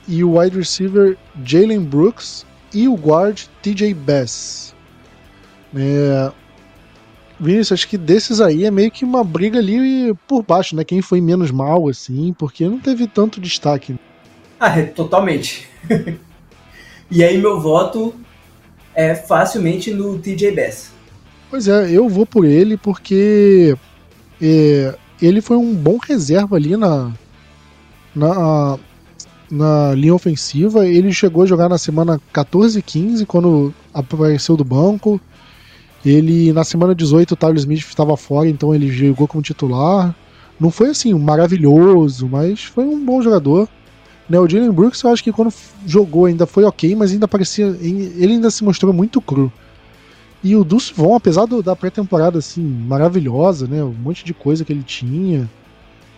[0.08, 4.74] e o wide receiver Jalen Brooks e o guard TJ Bass.
[5.76, 6.32] É...
[7.40, 10.84] Vinícius, acho que desses aí é meio que uma briga ali por baixo, né?
[10.84, 13.96] Quem foi menos mal, assim, porque não teve tanto destaque.
[14.58, 15.68] Ah, é, totalmente.
[17.10, 18.14] e aí meu voto
[18.94, 20.90] é facilmente no TJ Bass.
[21.48, 23.76] Pois é, eu vou por ele porque
[24.42, 27.12] é, ele foi um bom reserva ali na,
[28.14, 28.78] na,
[29.50, 30.86] na linha ofensiva.
[30.86, 35.20] Ele chegou a jogar na semana 14 e 15, quando apareceu do banco.
[36.04, 40.14] Ele, na semana 18, o Tyler Smith estava fora, então ele jogou como titular.
[40.58, 43.68] Não foi assim maravilhoso, mas foi um bom jogador.
[44.28, 45.52] Né, o Jalen Brooks, eu acho que quando
[45.86, 47.66] jogou ainda foi ok, mas ainda parecia.
[47.80, 49.50] Ele ainda se mostrou muito cru.
[50.44, 54.64] E o Dulce Von, apesar do, da pré-temporada assim maravilhosa, né, um monte de coisa
[54.64, 55.50] que ele tinha,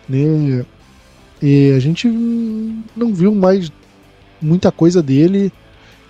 [0.07, 0.63] né,
[1.41, 2.07] e a gente
[2.95, 3.71] não viu mais
[4.39, 5.51] muita coisa dele.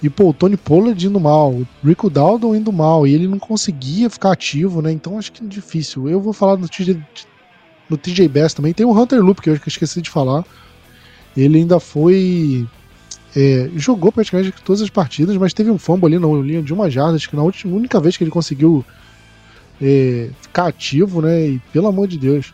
[0.02, 3.38] E pô, o Tony Pollard indo mal, o Rico Dowdle indo mal, e ele não
[3.38, 4.92] conseguia ficar ativo, né?
[4.92, 6.10] Então acho que é difícil.
[6.10, 7.00] Eu vou falar no TJ,
[7.88, 8.74] no TJ Bass também.
[8.74, 10.44] Tem o Hunter Loop, que eu esqueci de falar.
[11.38, 12.68] Ele ainda foi
[13.36, 16.90] é, jogou praticamente todas as partidas, mas teve um fumble ali na linha de uma
[16.90, 18.84] jarda, acho que na última, única vez que ele conseguiu
[19.82, 21.48] é, ficar ativo, né?
[21.48, 22.54] E pelo amor de Deus.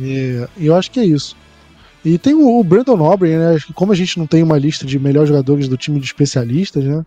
[0.00, 1.36] É, eu acho que é isso.
[2.04, 3.54] E tem o, o Brandon Aubrey, né?
[3.54, 6.06] Acho que como a gente não tem uma lista de melhores jogadores do time de
[6.06, 7.04] especialistas, né?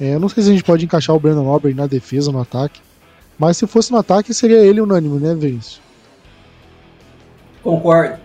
[0.00, 2.80] É, não sei se a gente pode encaixar o Brandon Aubrey na defesa, no ataque.
[3.38, 5.80] Mas se fosse no ataque, seria ele unânime, né, Vinícius?
[7.62, 8.18] Concordo.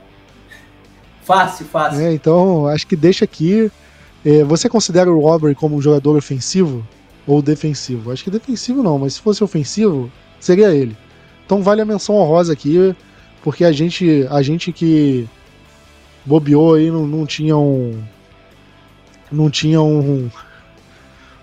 [1.23, 2.01] Fácil, fácil.
[2.01, 3.71] É, então, acho que deixa aqui.
[4.23, 6.85] É, você considera o Aubrey como um jogador ofensivo
[7.25, 8.11] ou defensivo?
[8.11, 10.95] Acho que defensivo não, mas se fosse ofensivo, seria ele.
[11.45, 12.95] Então vale a menção honrosa aqui,
[13.43, 15.27] porque a gente, a gente que
[16.25, 18.03] bobeou aí não, não tinha um.
[19.31, 20.29] Não tinha um,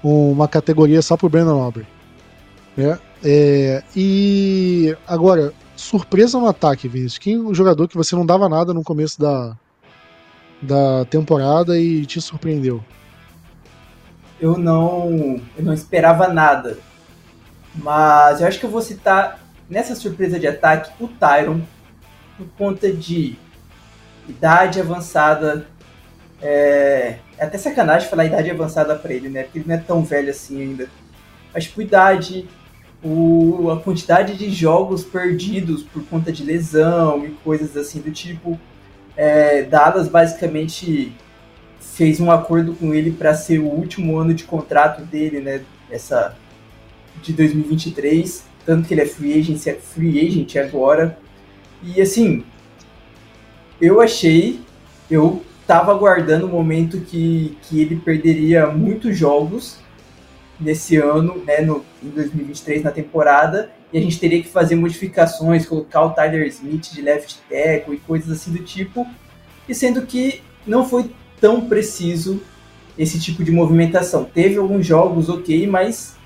[0.03, 1.87] uma categoria só pro Brandon Aubrey.
[2.76, 2.99] Né?
[3.24, 7.18] É, e agora, surpresa no ataque, Vinícius.
[7.18, 9.57] Quem o jogador que você não dava nada no começo da,
[10.61, 12.83] da temporada e te surpreendeu?
[14.41, 16.78] Eu não, eu não esperava nada.
[17.74, 21.61] Mas eu acho que eu vou citar nessa surpresa de ataque o Tyron
[22.37, 23.37] por conta de
[24.29, 25.66] idade avançada.
[26.41, 29.45] É, é até sacanagem falar idade avançada para ele, né?
[29.45, 30.89] Porque ele não é tão velho assim ainda.
[31.55, 32.49] Mas por idade,
[33.03, 38.59] o, a quantidade de jogos perdidos por conta de lesão e coisas assim do tipo
[39.16, 41.12] é, Dallas basicamente
[41.81, 45.62] fez um acordo com ele para ser o último ano de contrato dele, né?
[45.91, 46.37] Essa
[47.23, 48.45] de 2023.
[48.64, 51.18] tanto que ele é free agent, é free agent agora.
[51.83, 52.45] E assim,
[53.83, 54.61] eu achei,
[55.11, 59.78] eu tava aguardando o momento que, que ele perderia muitos jogos
[60.61, 65.66] nesse ano, né, no, em 2023, na temporada, e a gente teria que fazer modificações,
[65.66, 69.05] colocar o Tyler Smith de left tackle e coisas assim do tipo,
[69.68, 71.11] e sendo que não foi
[71.41, 72.41] tão preciso
[72.97, 74.24] esse tipo de movimentação.
[74.24, 76.16] Teve alguns jogos ok, mas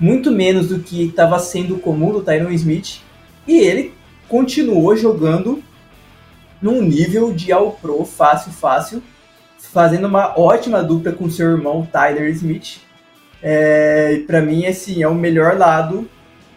[0.00, 3.00] muito menos do que estava sendo comum do Tyron Smith,
[3.46, 3.92] e ele
[4.28, 5.62] continuou jogando
[6.60, 9.02] num nível de All Pro fácil, fácil,
[9.58, 12.80] fazendo uma ótima dupla com seu irmão Tyler Smith.
[13.42, 16.08] É, para mim, assim, é o melhor lado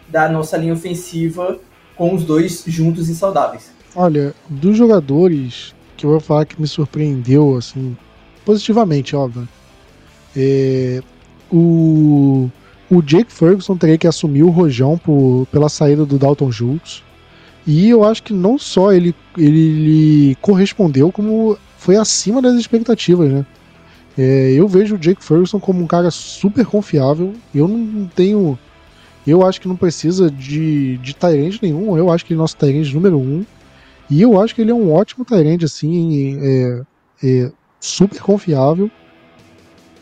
[0.08, 1.58] da nossa linha ofensiva
[1.96, 3.70] com os dois juntos e saudáveis.
[3.94, 7.96] Olha, dos jogadores que eu vou falar que me surpreendeu, assim,
[8.44, 9.48] positivamente, óbvio.
[10.36, 11.00] É,
[11.50, 12.50] o,
[12.90, 17.04] o Jake Ferguson teria que assumir o rojão por, pela saída do Dalton Schultz.
[17.66, 23.30] E eu acho que não só ele, ele, ele correspondeu, como foi acima das expectativas,
[23.30, 23.46] né?
[24.18, 27.32] É, eu vejo o Jake Ferguson como um cara super confiável.
[27.54, 28.58] Eu não tenho.
[29.26, 31.96] Eu acho que não precisa de, de Tyrande nenhum.
[31.96, 33.44] Eu acho que ele é nosso Tyrande número um.
[34.10, 36.38] E eu acho que ele é um ótimo Tyrande, assim.
[36.42, 36.82] É,
[37.22, 38.90] é super confiável.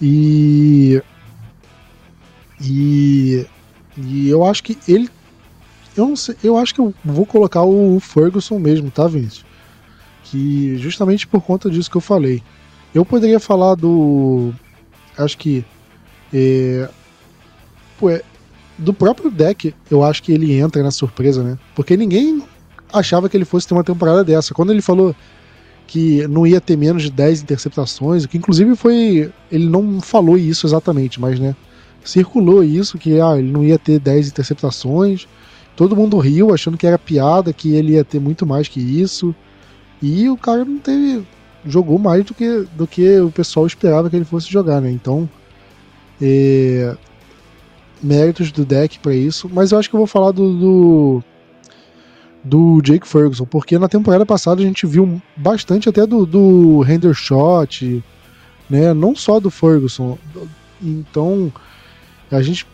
[0.03, 1.01] E.
[2.61, 3.47] E.
[3.97, 5.11] E eu acho que ele
[6.01, 9.45] eu não sei, eu acho que eu vou colocar o Ferguson mesmo, tá, Vinícius?
[10.25, 12.43] Que justamente por conta disso que eu falei.
[12.95, 14.53] Eu poderia falar do.
[15.17, 15.65] Acho que.
[16.33, 16.89] É,
[18.05, 18.25] é,
[18.79, 21.59] do próprio deck, eu acho que ele entra na surpresa, né?
[21.75, 22.43] Porque ninguém
[22.93, 24.55] achava que ele fosse ter uma temporada dessa.
[24.55, 25.15] Quando ele falou
[25.87, 29.31] que não ia ter menos de 10 interceptações, que inclusive foi.
[29.53, 31.55] Ele não falou isso exatamente, mas né?
[32.03, 35.29] Circulou isso, que ah, ele não ia ter 10 interceptações
[35.77, 39.35] Todo mundo riu, achando que era piada, que ele ia ter muito mais que isso.
[40.03, 41.27] E o cara não teve.
[41.65, 44.91] jogou mais do que, do que o pessoal esperava que ele fosse jogar, né?
[44.91, 45.29] Então.
[46.21, 46.97] É,
[48.03, 49.49] méritos do deck para isso.
[49.53, 51.25] Mas eu acho que eu vou falar do, do,
[52.45, 52.83] do.
[52.83, 58.03] Jake Ferguson, porque na temporada passada a gente viu bastante até do, do Hendershot,
[58.69, 58.95] né?
[58.95, 60.19] Não só do Ferguson.
[60.83, 61.53] Então
[62.31, 62.67] a gente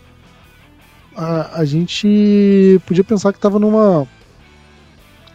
[1.17, 4.07] a, a gente podia pensar que estava numa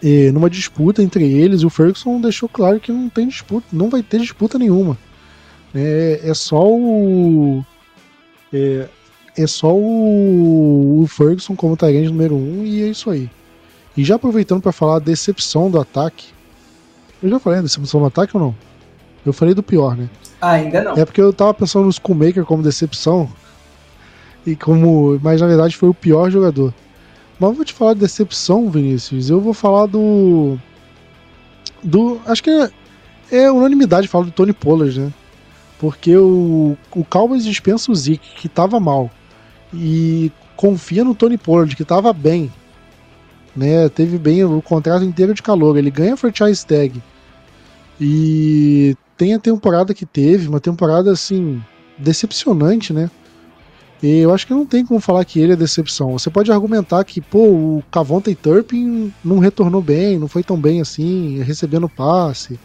[0.03, 3.89] é, numa disputa entre eles e o Ferguson deixou claro que não tem disputa, não
[3.89, 4.97] vai ter disputa nenhuma.
[5.73, 7.65] É, é só o
[8.53, 8.87] é,
[9.37, 13.29] é só o, o Ferguson como Tyrande número um e é isso aí.
[13.97, 16.27] E já aproveitando para falar a decepção do ataque,
[17.21, 18.55] eu já falei a decepção do ataque ou não?
[19.25, 20.09] Eu falei do pior, né?
[20.39, 20.93] Ah, ainda não.
[20.93, 23.29] É porque eu tava pensando no Schoolmaker como decepção,
[24.45, 26.73] e como, mas na verdade foi o pior jogador.
[27.39, 29.29] Mas vou te falar de decepção, Vinícius.
[29.29, 30.57] Eu vou falar do.
[31.83, 32.21] Do.
[32.25, 32.69] Acho que é,
[33.31, 35.11] é unanimidade falar do Tony Pollard, né?
[35.79, 39.09] Porque o, o Cowboys dispensa o Zeke, que tava mal.
[39.73, 42.51] E confia no Tony Pollard, que tava bem.
[43.55, 43.89] Né?
[43.89, 45.75] Teve bem o contrato inteiro de calor.
[45.75, 47.01] Ele ganha a franchise tag.
[47.99, 51.59] E tem a temporada que teve, uma temporada assim,
[51.97, 53.09] decepcionante, né?
[54.01, 56.17] E eu acho que não tem como falar que ele é decepção.
[56.17, 60.81] Você pode argumentar que, pô, o Cavonte Turpin não retornou bem, não foi tão bem
[60.81, 62.59] assim, recebendo passe.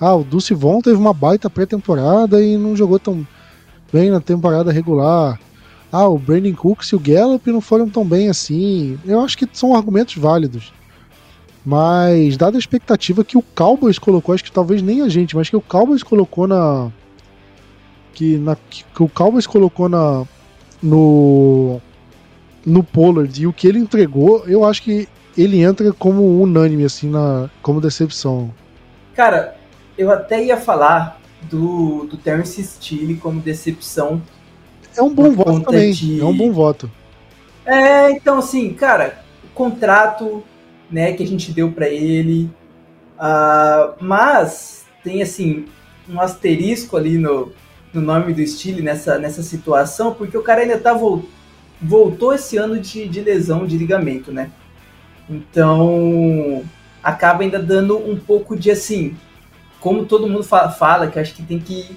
[0.00, 3.26] Ah, o Dulce Von teve uma baita pré-temporada e não jogou tão
[3.92, 5.38] bem na temporada regular.
[5.92, 8.98] Ah, o Brandon Cooks e o Gallup não foram tão bem assim.
[9.04, 10.72] Eu acho que são argumentos válidos.
[11.62, 15.50] Mas, dada a expectativa que o Cowboys colocou, acho que talvez nem a gente, mas
[15.50, 16.90] que o Cowboys colocou na.
[18.14, 20.24] Que, na, que o Cowboys colocou na,
[20.82, 21.80] no
[22.64, 27.08] no Pollard e o que ele entregou, eu acho que ele entra como unânime assim
[27.08, 28.52] na como decepção.
[29.14, 29.56] Cara,
[29.96, 34.20] eu até ia falar do, do Terence Steele como decepção.
[34.96, 35.92] É um bom voto também.
[35.92, 36.20] De...
[36.20, 36.90] É um bom voto.
[37.64, 40.42] É, então assim, cara, o contrato,
[40.90, 42.50] né, que a gente deu para ele,
[43.16, 45.66] uh, mas tem assim
[46.08, 47.52] um asterisco ali no
[47.92, 51.24] no nome do Steele nessa, nessa situação, porque o cara ainda tá vol
[51.82, 54.50] voltou esse ano de, de lesão de ligamento, né?
[55.28, 56.62] Então
[57.02, 59.16] acaba ainda dando um pouco de assim,
[59.80, 61.96] como todo mundo fala, fala que acho que tem que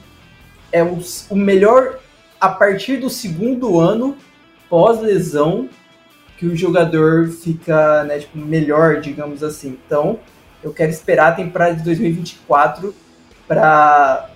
[0.72, 2.00] é o, o melhor
[2.39, 4.18] a partir do segundo ano
[4.70, 5.70] pós lesão
[6.38, 9.78] que o jogador fica né, tipo, melhor, digamos assim.
[9.86, 10.20] Então,
[10.64, 12.94] eu quero esperar a temporada de 2024
[13.48, 14.30] para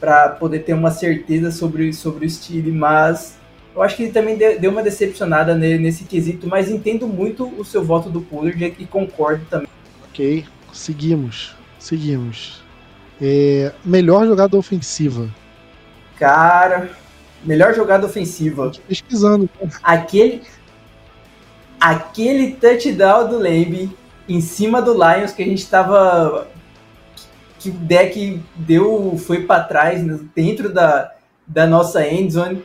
[0.00, 3.36] para poder ter uma certeza sobre, sobre o Steele, mas
[3.74, 7.84] eu acho que ele também deu uma decepcionada nesse quesito, mas entendo muito o seu
[7.84, 9.68] voto do Puller e concordo também.
[10.08, 12.62] Ok, seguimos, seguimos.
[13.20, 15.28] É, melhor jogada ofensiva.
[16.16, 16.90] Cara,
[17.44, 18.72] melhor jogada ofensiva.
[18.88, 19.48] Pesquisando.
[19.82, 20.42] Aquele,
[21.80, 23.90] aquele touchdown do Lamb
[24.28, 26.48] em cima do Lions que a gente tava
[27.58, 30.02] que o deck deu foi para trás
[30.34, 31.12] dentro da,
[31.46, 32.64] da nossa endzone.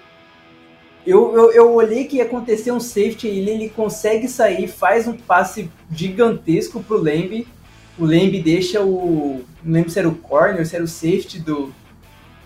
[1.05, 5.17] Eu, eu, eu olhei que ia acontecer um safety ele, ele consegue sair, faz um
[5.17, 7.45] passe gigantesco pro Lamb.
[7.97, 9.43] O Lamb deixa o.
[9.63, 11.73] Não lembro se era o corner, se era o safety do,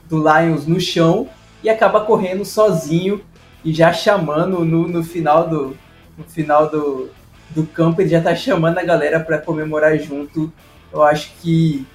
[0.10, 1.30] do Lions no chão
[1.64, 3.22] e acaba correndo sozinho
[3.64, 5.78] e já chamando no, no final do.
[6.18, 7.12] No final do,
[7.52, 10.52] do campo, ele já tá chamando a galera para comemorar junto.
[10.92, 11.86] Eu acho que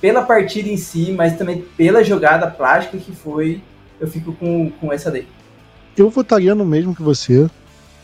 [0.00, 3.60] pela partida em si, mas também pela jogada plástica que foi,
[4.00, 5.26] eu fico com, com essa daí.
[5.96, 7.48] Eu votaria no mesmo que você,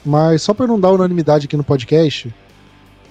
[0.05, 2.34] mas só para não dar unanimidade aqui no podcast,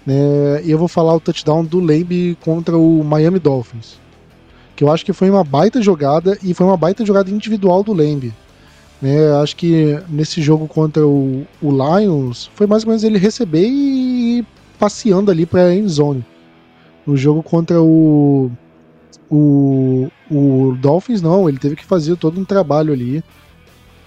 [0.06, 4.02] né, eu vou falar o touchdown do Lamb contra o Miami Dolphins.
[4.76, 7.94] Que eu acho que foi uma baita jogada e foi uma baita jogada individual do
[7.94, 8.34] Lamb.
[9.02, 13.68] Né, acho que nesse jogo contra o, o Lions foi mais ou menos ele receber
[13.68, 14.46] e ir
[14.78, 16.26] passeando ali para a end zone.
[17.06, 18.50] No jogo contra o
[19.30, 23.24] o, o Dolphins não, ele teve que fazer todo um trabalho ali.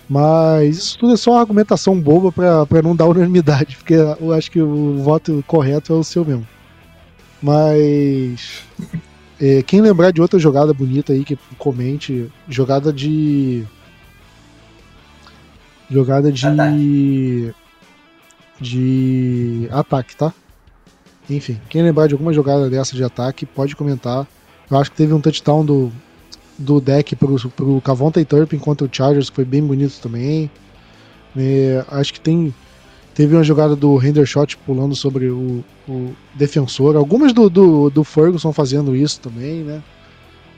[0.09, 4.51] Mas isso tudo é só uma argumentação boba para não dar unanimidade, porque eu acho
[4.51, 6.47] que o voto correto é o seu mesmo.
[7.43, 8.63] Mas.
[9.39, 13.65] É, quem lembrar de outra jogada bonita aí que comente, jogada de.
[15.91, 16.47] Jogada de.
[16.47, 17.55] Ataque.
[18.59, 20.33] De ataque, tá?
[21.29, 24.27] Enfim, quem lembrar de alguma jogada dessa de ataque, pode comentar.
[24.71, 25.93] Eu acho que teve um touchdown do,
[26.59, 30.51] do deck pro, pro Cavonta e Turpin contra o Chargers, que foi bem bonito também.
[31.37, 32.55] É, acho que tem.
[33.15, 36.97] Teve uma jogada do Hendershot pulando sobre o, o defensor.
[36.97, 39.83] Algumas do, do, do, Ferguson fazendo isso também, né?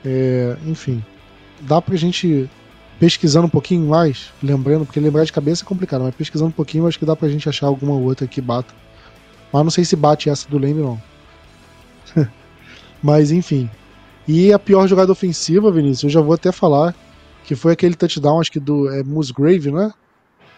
[0.03, 1.03] É, enfim,
[1.61, 2.49] dá pra gente
[2.99, 6.85] pesquisando um pouquinho mais, lembrando, porque lembrar de cabeça é complicado, mas pesquisando um pouquinho,
[6.85, 8.73] acho que dá pra gente achar alguma outra que bata.
[9.53, 11.01] Mas não sei se bate essa do Leme, não.
[13.01, 13.69] mas enfim,
[14.31, 16.93] e a pior jogada ofensiva, Vinícius, eu já vou até falar,
[17.45, 19.91] que foi aquele touchdown, acho que do é, Musgrave, né?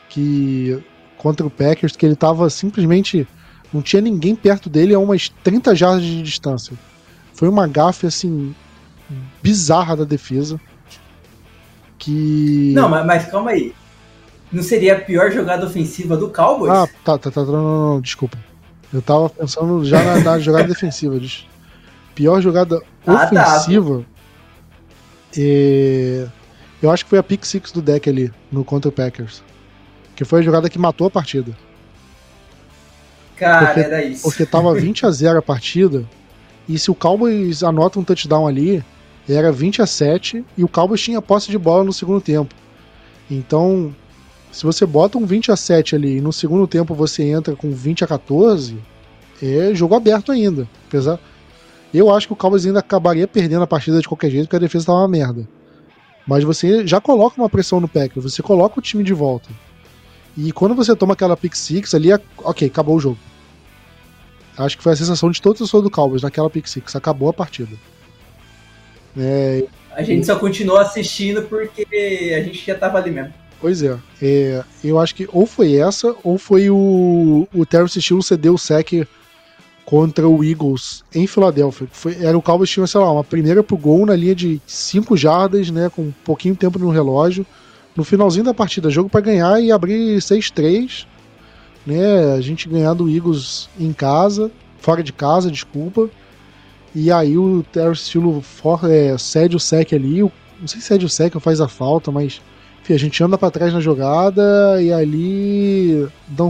[0.10, 0.84] Que
[1.18, 3.26] contra o Packers, que ele tava simplesmente.
[3.74, 6.78] Não tinha ninguém perto dele a umas 30 jardas de distância.
[7.34, 8.54] Foi uma gafe, assim,
[9.42, 10.60] bizarra da defesa.
[11.98, 12.74] Que.
[12.76, 13.74] Não, mas, mas calma aí.
[14.52, 16.74] Não seria a pior jogada ofensiva do Cowboys?
[16.74, 18.38] Ah, tá, tá, tá, não, não, desculpa.
[18.92, 21.18] Eu tava pensando já na, na jogada defensiva.
[22.22, 23.58] Pior jogada ah, tá.
[23.58, 24.02] ofensiva.
[24.02, 24.06] Tá.
[25.40, 26.28] É...
[26.80, 29.42] Eu acho que foi a pick six do deck ali, no contra o Packers.
[30.16, 31.52] Que foi a jogada que matou a partida.
[33.36, 34.22] Cara, porque, era isso.
[34.22, 36.06] Porque tava 20 a 0 a partida.
[36.70, 38.86] E se o Cowboys anota um touchdown ali,
[39.28, 42.54] era 20 a 7 e o Cowboys tinha posse de bola no segundo tempo.
[43.32, 43.96] Então,
[44.52, 47.72] se você bota um 20 a 7 ali e no segundo tempo você entra com
[47.72, 48.78] 20 a 14,
[49.42, 50.68] é jogo aberto ainda.
[50.88, 51.20] Apesar,
[51.98, 54.60] eu acho que o Cowboys ainda acabaria perdendo a partida de qualquer jeito, porque a
[54.60, 55.48] defesa tava uma merda.
[56.26, 59.50] Mas você já coloca uma pressão no Packers, você coloca o time de volta.
[60.38, 63.18] E quando você toma aquela pick six ali, ok, acabou o jogo.
[64.58, 67.30] Acho que foi a sensação de todo o torcedor do Cowboys naquela pick six, acabou
[67.30, 67.76] a partida.
[69.18, 71.86] É, a gente só continuou assistindo porque
[72.38, 73.34] a gente já tava ali mesmo.
[73.60, 78.24] Pois é, é, eu acho que ou foi essa, ou foi o, o Terrence Steele
[78.24, 79.06] ceder o sec
[79.86, 81.88] contra o Eagles em Filadélfia.
[81.92, 85.18] Foi, era o Cowboys tinha, sei lá, uma primeira pro gol na linha de 5
[85.18, 87.46] jardas, né, com um pouquinho tempo no relógio.
[87.96, 91.06] No finalzinho da partida, jogo para ganhar e abrir 6-3,
[91.86, 96.10] né, a gente ganhar do Eagles em casa, fora de casa, desculpa.
[96.96, 98.42] E aí o Terrence Steele
[98.90, 101.68] é, cede o sec ali, o, não sei se cede o sec ou faz a
[101.68, 102.42] falta, mas
[102.82, 106.08] enfim, a gente anda para trás na jogada e ali
[106.38, 106.50] um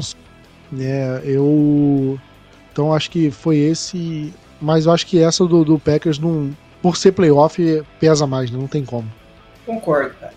[0.72, 2.20] né, eu
[2.72, 4.34] então acho que foi esse.
[4.62, 8.58] Mas eu acho que essa do, do Packers, não, por ser playoff, pesa mais, né?
[8.58, 9.12] não tem como.
[9.66, 10.34] Concordo, cara.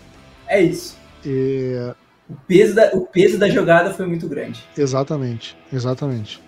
[0.47, 0.97] É isso.
[1.25, 1.93] É...
[2.29, 4.63] O, peso da, o peso da jogada foi muito grande.
[4.77, 6.41] Exatamente, exatamente.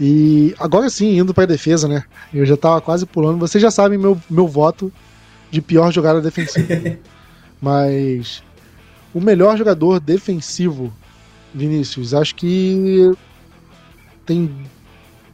[0.00, 2.04] E agora sim, indo para a defesa, né?
[2.32, 3.38] Eu já tava quase pulando.
[3.38, 4.92] Vocês já sabem meu, meu voto
[5.50, 6.98] de pior jogada defensiva.
[7.60, 8.42] Mas
[9.12, 10.92] o melhor jogador defensivo,
[11.54, 13.12] Vinícius, acho que
[14.26, 14.50] tem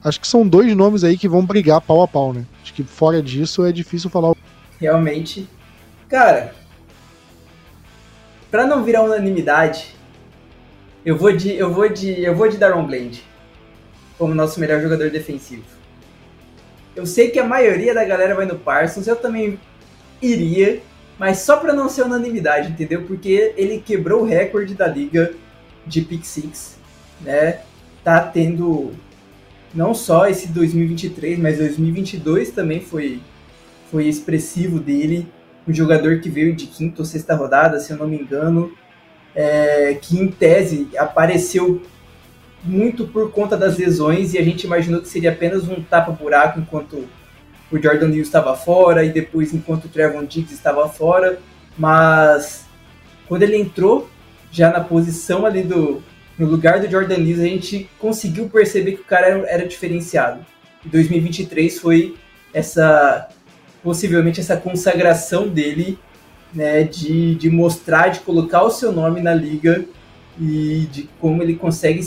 [0.05, 2.45] acho que são dois nomes aí que vão brigar pau a pau, né?
[2.63, 4.35] Acho que fora disso é difícil falar.
[4.81, 5.49] Realmente.
[6.09, 6.55] Cara,
[8.51, 9.95] para não virar unanimidade,
[11.05, 13.23] Eu vou de, eu vou de, eu vou de Daron Bland
[14.19, 15.65] como nosso melhor jogador defensivo.
[16.95, 19.59] Eu sei que a maioria da galera vai no Parsons, eu também
[20.21, 20.83] iria,
[21.19, 23.05] mas só para não ser unanimidade, entendeu?
[23.07, 25.33] Porque ele quebrou o recorde da liga
[25.87, 26.77] de pick six,
[27.23, 27.61] né?
[28.05, 28.93] Tá tendo
[29.75, 33.21] não só esse 2023, mas 2022 também foi
[33.91, 35.27] foi expressivo dele,
[35.67, 38.73] um jogador que veio de quinta ou sexta rodada, se eu não me engano,
[39.35, 41.83] é, que em tese apareceu
[42.63, 47.09] muito por conta das lesões e a gente imaginou que seria apenas um tapa-buraco enquanto
[47.71, 51.41] o Jordan Lewis estava fora e depois enquanto o Trevon Diggs estava fora,
[51.79, 52.67] mas
[53.27, 54.09] quando ele entrou
[54.53, 56.03] já na posição ali do
[56.41, 60.41] no lugar do Jordan Lewis, a gente conseguiu perceber que o cara era, era diferenciado.
[60.83, 62.17] E 2023 foi
[62.55, 63.29] essa
[63.83, 65.99] possivelmente essa consagração dele,
[66.55, 69.85] né, de, de mostrar, de colocar o seu nome na liga
[70.39, 72.07] e de como ele consegue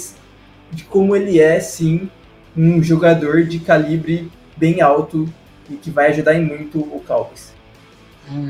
[0.71, 2.09] de como ele é, sim,
[2.57, 5.31] um jogador de calibre bem alto
[5.69, 7.53] e que vai ajudar em muito o Cowboys.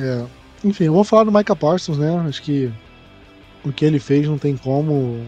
[0.02, 0.26] É.
[0.64, 2.24] Enfim, eu vou falar do Micah Parsons, né?
[2.26, 2.72] Acho que
[3.66, 5.26] o que ele fez não tem como.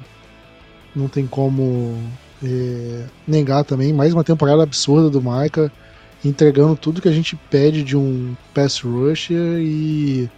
[0.95, 1.97] Não tem como
[2.43, 3.93] é, negar também.
[3.93, 5.71] Mais uma temporada absurda do Micah,
[6.23, 10.29] entregando tudo que a gente pede de um pass rusher e.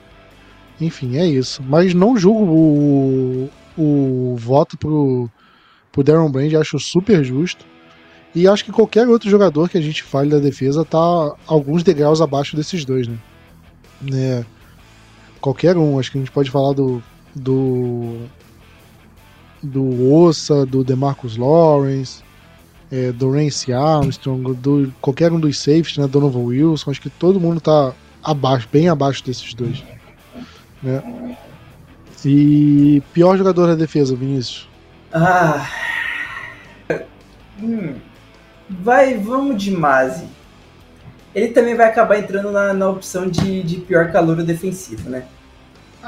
[0.79, 1.61] Enfim, é isso.
[1.63, 5.29] Mas não julgo o, o voto pro,
[5.91, 7.65] pro Darren Brand, acho super justo.
[8.35, 12.21] E acho que qualquer outro jogador que a gente fale da defesa tá alguns degraus
[12.21, 13.17] abaixo desses dois, né?
[14.01, 14.45] né?
[15.41, 17.01] Qualquer um, acho que a gente pode falar do
[17.33, 18.17] do
[19.61, 22.23] do Ossa, do DeMarcus Lawrence,
[22.91, 27.39] é, do Rance Armstrong, do qualquer um dos safes, né, Donovan Wilson, acho que todo
[27.39, 27.93] mundo tá
[28.23, 29.83] abaixo, bem abaixo desses dois,
[30.81, 31.35] né?
[32.25, 34.67] E pior jogador da defesa, Vinícius.
[35.13, 35.69] Ah.
[37.61, 37.95] Hum.
[38.69, 40.27] Vai, vamos de Mazi.
[41.33, 45.25] Ele também vai acabar entrando na, na opção de, de pior calor defensivo, né?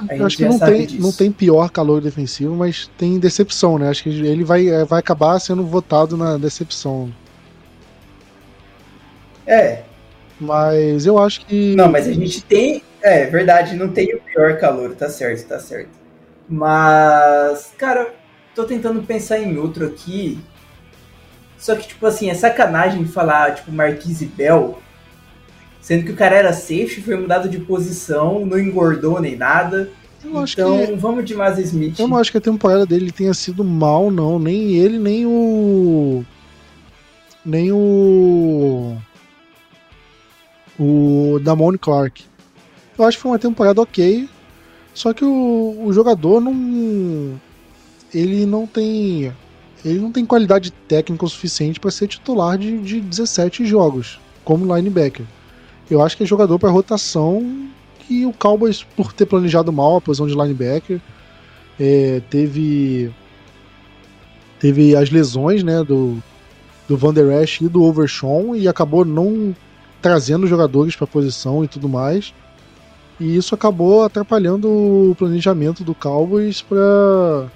[0.09, 3.89] Eu acho que não tem, não tem pior calor defensivo, mas tem decepção, né?
[3.89, 7.11] Acho que ele vai, é, vai acabar sendo votado na decepção.
[9.45, 9.83] É.
[10.39, 11.75] Mas eu acho que.
[11.75, 12.83] Não, mas a gente tem.
[13.01, 15.89] É verdade, não tem o pior calor, tá certo, tá certo.
[16.47, 18.13] Mas, cara,
[18.55, 20.39] tô tentando pensar em outro aqui.
[21.57, 24.79] Só que, tipo assim, é sacanagem falar, tipo, Marquise Bell,
[25.89, 29.89] sendo que o cara era safe, foi mudado de posição, não engordou nem nada.
[30.23, 30.93] Eu então, que...
[30.93, 31.97] vamos de Maz Smith.
[31.97, 34.37] Eu não acho que a temporada dele tenha sido mal, não.
[34.37, 36.23] Nem ele, nem o.
[37.43, 38.95] Nem o.
[40.79, 42.23] O Damone Clark.
[42.95, 44.29] Eu acho que foi uma temporada ok.
[44.93, 47.41] Só que o, o jogador não.
[48.13, 49.33] Ele não tem
[49.83, 54.75] ele não tem qualidade técnica o suficiente para ser titular de, de 17 jogos, como
[54.75, 55.25] linebacker.
[55.89, 57.67] Eu acho que é jogador para rotação
[57.99, 60.99] que o Cowboys, por ter planejado mal a posição de linebacker,
[61.79, 63.11] é, teve
[64.59, 66.21] teve as lesões né, do,
[66.87, 69.55] do Van Der Esch e do Overshawn e acabou não
[70.01, 72.33] trazendo jogadores para a posição e tudo mais.
[73.19, 77.49] E isso acabou atrapalhando o planejamento do Cowboys para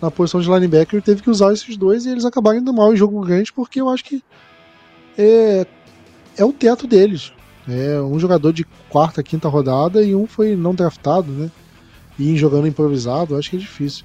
[0.00, 2.96] na posição de linebacker, teve que usar esses dois e eles acabaram indo mal em
[2.96, 4.24] jogo grande, porque eu acho que
[5.18, 5.66] é,
[6.38, 7.32] é o teto deles.
[7.70, 11.50] É um jogador de quarta, quinta rodada e um foi não draftado, né?
[12.18, 14.04] E jogando improvisado, acho que é difícil.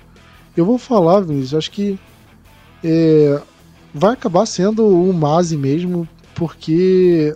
[0.56, 2.00] Eu vou falar, Vinícius, acho que
[2.84, 3.42] é,
[3.94, 7.36] vai acabar sendo o Mazi mesmo, porque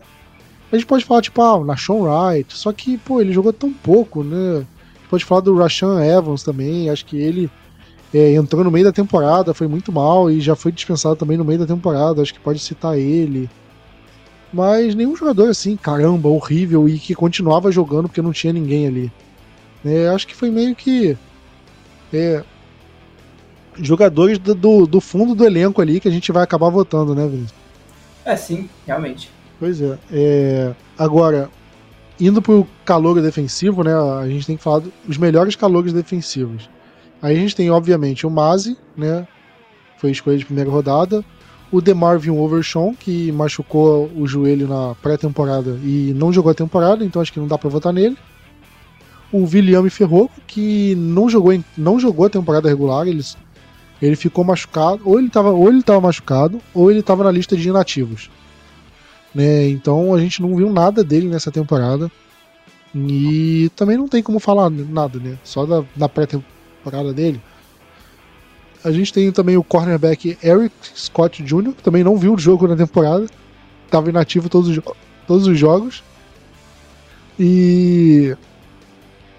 [0.72, 3.74] a gente pode falar, tipo, ah, na Sean Wright, só que, pô, ele jogou tão
[3.74, 4.66] pouco, né?
[5.10, 7.50] Pode falar do Rashan Evans também, acho que ele
[8.14, 11.46] é, entrou no meio da temporada, foi muito mal e já foi dispensado também no
[11.46, 12.22] meio da temporada.
[12.22, 13.50] Acho que pode citar ele.
[14.52, 19.12] Mas nenhum jogador assim, caramba, horrível e que continuava jogando porque não tinha ninguém ali.
[19.86, 21.18] É, acho que foi meio que.
[22.12, 22.44] É,
[23.78, 27.28] jogadores do, do, do, fundo do elenco ali que a gente vai acabar votando, né,
[27.28, 27.54] Vinícius?
[28.26, 29.30] É, sim, realmente.
[29.60, 29.98] Pois é.
[30.12, 31.50] é agora,
[32.20, 36.70] indo pro calor defensivo, né, a gente tem que falar dos melhores calores defensivos.
[37.22, 39.28] Aí a gente tem, obviamente, o Mazi, né?
[39.98, 41.24] Foi escolha de primeira rodada.
[41.72, 47.22] O DeMarvin Overshawn, que machucou o joelho na pré-temporada e não jogou a temporada, então
[47.22, 48.18] acho que não dá para votar nele.
[49.32, 53.24] O William Ferroco, que não jogou, não jogou a temporada regular, ele,
[54.02, 58.32] ele ficou machucado, ou ele estava machucado, ou ele estava na lista de inativos.
[59.34, 59.70] Né?
[59.70, 62.12] Então a gente não viu nada dele nessa temporada.
[62.96, 65.38] E também não tem como falar nada, né?
[65.44, 67.42] Só da, da pré-temporada temporada dele.
[68.84, 72.68] A gente tem também o cornerback Eric Scott Jr., que também não viu o jogo
[72.68, 73.26] na temporada.
[73.86, 74.80] Estava inativo todos os,
[75.28, 76.04] todos os jogos.
[77.40, 78.36] E.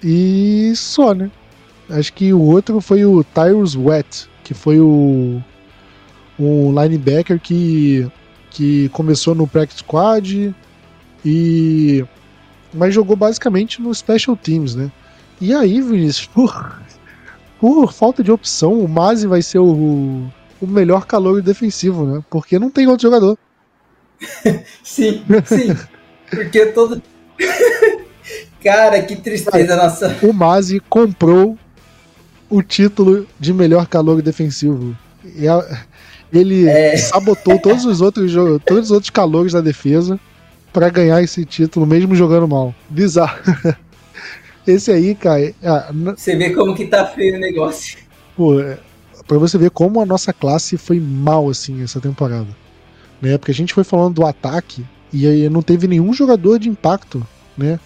[0.03, 1.31] E só, né?
[1.89, 5.41] Acho que o outro foi o Tyrus Wet, que foi o.
[6.39, 8.11] Um linebacker que.
[8.51, 10.55] que começou no Practice Squad
[11.25, 12.05] e.
[12.73, 14.91] Mas jogou basicamente no Special Teams, né?
[15.41, 16.83] E aí, Vinícius, por,
[17.61, 20.27] por falta de opção, o Mazi vai ser o,
[20.61, 22.25] o melhor calor defensivo, né?
[22.31, 23.37] Porque não tem outro jogador.
[24.83, 25.77] sim, sim.
[26.31, 27.03] Porque todo.
[28.65, 30.19] Cara, que tristeza nossa.
[30.23, 31.59] O Mazi comprou
[32.49, 34.97] o título de melhor calor defensivo.
[36.33, 36.97] Ele é.
[36.99, 38.33] sabotou todos os outros
[38.65, 40.19] todos os outros calores da defesa
[40.73, 42.75] para ganhar esse título, mesmo jogando mal.
[42.89, 43.41] Bizarro.
[44.71, 45.53] Esse aí, cara.
[45.63, 47.99] Ah, você vê como que tá feio o negócio.
[48.37, 48.79] Pô, é,
[49.27, 52.49] pra você ver como a nossa classe foi mal, assim, essa temporada.
[53.21, 53.37] Né?
[53.37, 57.27] Porque a gente foi falando do ataque e aí não teve nenhum jogador de impacto,
[57.57, 57.79] né?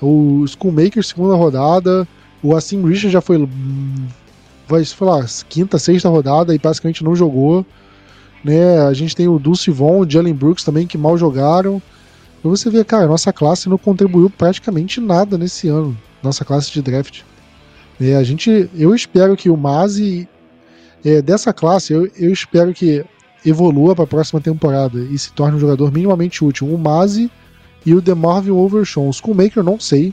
[0.00, 2.06] O Schoolmaker, segunda rodada.
[2.42, 3.48] O Assim Richard já foi.
[4.68, 7.64] Vai, sei lá, quinta, sexta rodada e basicamente não jogou.
[8.44, 8.80] Né?
[8.80, 11.82] A gente tem o Dulce Von, o Jalen Brooks também, que mal jogaram.
[12.46, 16.80] E você vê, cara, nossa classe não contribuiu praticamente nada nesse ano, nossa classe de
[16.80, 17.22] draft.
[18.00, 20.28] É, a gente, eu espero que o Mazi,
[21.04, 23.04] é, dessa classe, eu, eu espero que
[23.44, 26.72] evolua para a próxima temporada e se torne um jogador minimamente útil.
[26.72, 27.30] O Mazi
[27.84, 29.08] e o DeMarvin Overshawn.
[29.08, 30.12] O Schoolmaker não sei.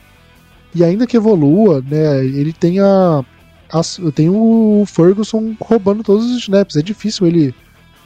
[0.76, 3.24] E ainda que evolua, né, ele tem a,
[3.72, 3.82] a
[4.12, 6.76] tem o Ferguson roubando todos os snaps.
[6.76, 7.54] É difícil ele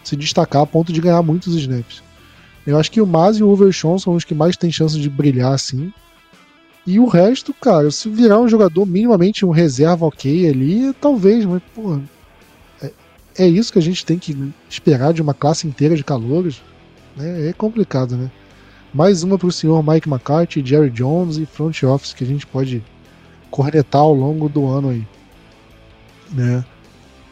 [0.03, 2.01] se destacar a ponto de ganhar muitos snaps.
[2.67, 5.09] Eu acho que o Maz e o Overshawn são os que mais têm chance de
[5.09, 5.91] brilhar assim.
[6.85, 11.61] E o resto, cara, se virar um jogador minimamente um reserva ok ali, talvez, mas,
[11.73, 11.97] pô.
[12.81, 12.91] É,
[13.37, 14.37] é isso que a gente tem que
[14.69, 16.61] esperar de uma classe inteira de calouros.
[17.15, 17.47] Né?
[17.47, 18.29] É complicado, né?
[18.93, 22.45] Mais uma para o senhor Mike McCarthy, Jerry Jones e front office que a gente
[22.45, 22.83] pode
[23.49, 25.07] cornetar ao longo do ano aí.
[26.33, 26.65] Né?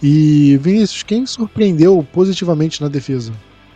[0.01, 3.33] E Vinícius, quem surpreendeu positivamente na defesa?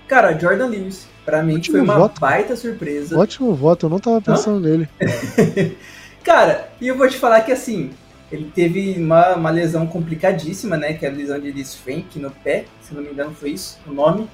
[0.07, 1.07] Cara, Jordan Lewis.
[1.29, 2.19] Pra mim Ótimo foi uma voto.
[2.19, 3.15] baita surpresa.
[3.19, 4.69] Ótimo voto, eu não tava pensando Hã?
[4.69, 4.89] nele.
[6.23, 7.91] Cara, e eu vou te falar que assim,
[8.31, 10.93] ele teve uma, uma lesão complicadíssima, né?
[10.93, 13.79] Que é a lesão de Liz Frank no pé, se não me engano foi isso
[13.85, 14.27] o nome.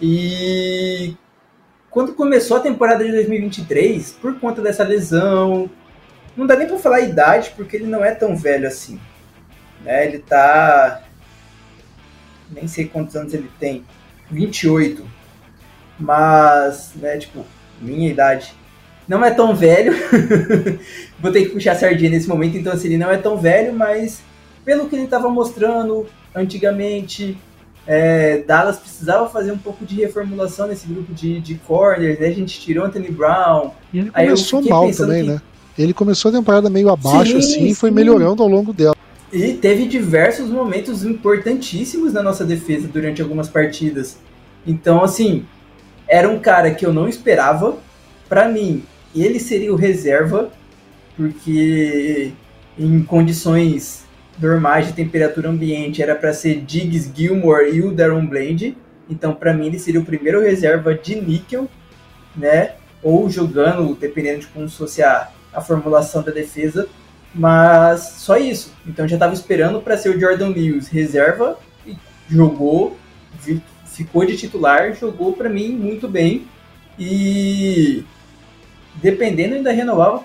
[0.00, 1.16] E
[1.90, 5.68] quando começou a temporada de 2023, por conta dessa lesão,
[6.36, 9.00] não dá nem pra falar a idade, porque ele não é tão velho assim.
[9.82, 10.06] Né?
[10.06, 11.02] Ele tá.
[12.48, 13.84] Nem sei quantos anos ele tem.
[14.30, 15.18] 28.
[16.00, 17.44] Mas, né, tipo,
[17.80, 18.54] minha idade
[19.06, 19.92] não é tão velho.
[21.20, 23.72] Vou ter que puxar a sardinha nesse momento, então assim, ele não é tão velho,
[23.74, 24.22] mas
[24.64, 27.36] pelo que ele estava mostrando antigamente,
[27.86, 32.28] é, Dallas precisava fazer um pouco de reformulação nesse grupo de, de corners, né?
[32.28, 33.72] A gente tirou Anthony Brown.
[33.92, 35.30] E ele começou mal também, que...
[35.30, 35.42] né?
[35.78, 38.94] Ele começou a temporada meio abaixo, sim, assim, e foi melhorando ao longo dela.
[39.32, 44.18] E teve diversos momentos importantíssimos na nossa defesa durante algumas partidas.
[44.66, 45.46] Então, assim,
[46.10, 47.78] era um cara que eu não esperava.
[48.28, 48.84] Para mim,
[49.14, 50.50] ele seria o reserva,
[51.16, 52.32] porque
[52.76, 54.04] em condições
[54.38, 58.76] normais de temperatura ambiente era para ser Diggs Gilmore e o Darren Bland.
[59.08, 61.68] Então, para mim, ele seria o primeiro reserva de níquel,
[62.36, 62.72] né?
[63.02, 66.88] Ou jogando, dependendo de como fosse a, a formulação da defesa.
[67.32, 68.72] Mas só isso.
[68.86, 71.96] Então, já estava esperando para ser o Jordan Lewis reserva e
[72.28, 72.96] jogou,
[73.92, 76.46] ficou de titular, jogou para mim muito bem
[76.98, 78.04] e
[78.96, 80.24] dependendo ainda renovava.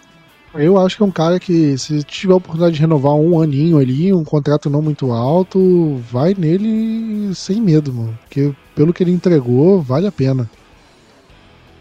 [0.54, 3.78] Eu acho que é um cara que, se tiver a oportunidade de renovar um aninho
[3.78, 8.18] ali, um contrato não muito alto, vai nele sem medo, mano.
[8.24, 10.50] Porque pelo que ele entregou, vale a pena.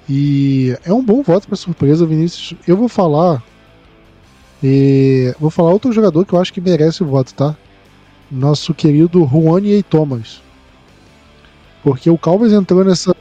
[0.09, 2.59] E é um bom voto para surpresa, Vinícius.
[2.67, 3.43] Eu vou falar.
[4.63, 7.57] E vou falar outro jogador que eu acho que merece o voto, tá?
[8.29, 9.83] Nosso querido Juan E.
[9.85, 10.43] Thomas.
[11.85, 13.15] Porque o Cowboys entrou nessa,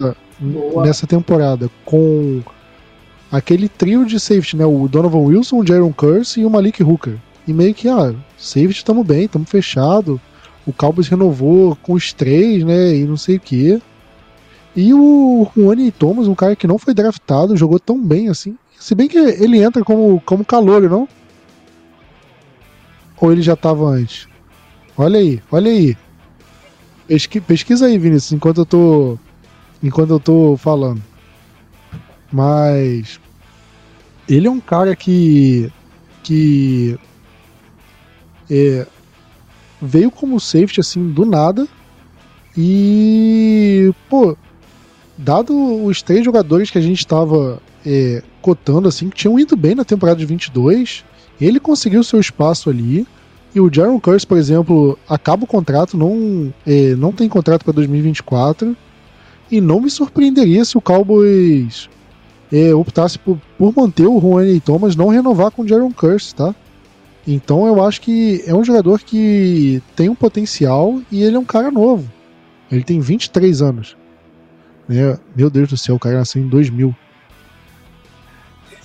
[0.84, 2.41] nessa temporada com
[3.30, 4.66] aquele trio de safety, né?
[4.66, 7.18] O Donovan Wilson, o Jaron Curse e o Malik Hooker.
[7.45, 10.20] E meio que, ah, safety estamos bem, estamos fechado.
[10.66, 12.95] O Cowboys renovou com os três, né?
[12.95, 13.82] E não sei o que.
[14.74, 18.57] E o Juani Thomas, um cara que não foi draftado, jogou tão bem assim.
[18.80, 21.07] Se bem que ele entra como, como calor, não?
[23.20, 24.26] Ou ele já estava antes?
[24.97, 25.97] Olha aí, olha aí.
[27.14, 29.20] Pesqui, pesquisa aí, Vinícius, enquanto eu tô.
[29.84, 30.99] Enquanto eu tô falando.
[32.32, 33.20] Mas.
[34.28, 35.72] Ele é um cara que.
[36.24, 36.97] Que.
[38.49, 38.88] É,
[39.80, 41.68] veio como safety assim do nada.
[42.57, 44.36] E, pô,
[45.16, 49.76] dado os três jogadores que a gente estava é, cotando, assim, que tinham ido bem
[49.76, 51.05] na temporada de 22,
[51.39, 53.05] ele conseguiu seu espaço ali.
[53.56, 57.74] E o Jaron Curse, por exemplo, acaba o contrato, não, é, não tem contrato para
[57.74, 58.76] 2024.
[59.51, 61.88] E não me surpreenderia se o Cowboys
[62.51, 66.56] é, optasse por, por manter o Juan Thomas, não renovar com o Jaron Curse, tá?
[67.28, 71.45] Então eu acho que é um jogador que tem um potencial e ele é um
[71.45, 72.12] cara novo.
[72.72, 73.95] Ele tem 23 anos.
[74.88, 75.18] Né?
[75.36, 76.93] Meu Deus do céu, o cara nasceu em 2000.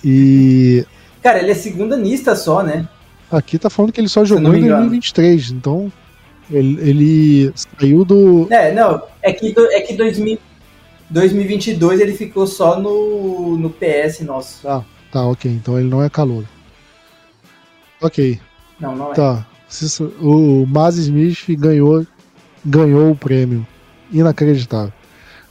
[0.03, 0.85] E.
[1.21, 2.87] Cara, ele é segunda nista só, né?
[3.31, 5.91] Aqui tá falando que ele só jogou em 2023, então.
[6.49, 8.47] Ele, ele, saiu do.
[8.49, 10.39] É, não, é que, é que 2000,
[11.09, 14.63] 2022 ele ficou só no, no PS nosso.
[14.63, 15.51] Tá, tá, ok.
[15.51, 16.43] Então ele não é calor.
[18.01, 18.39] Ok.
[18.79, 19.15] Não, não é.
[19.15, 19.45] Tá.
[20.19, 22.05] O Maz Smith ganhou,
[22.65, 23.65] ganhou o prêmio.
[24.11, 24.93] Inacreditável.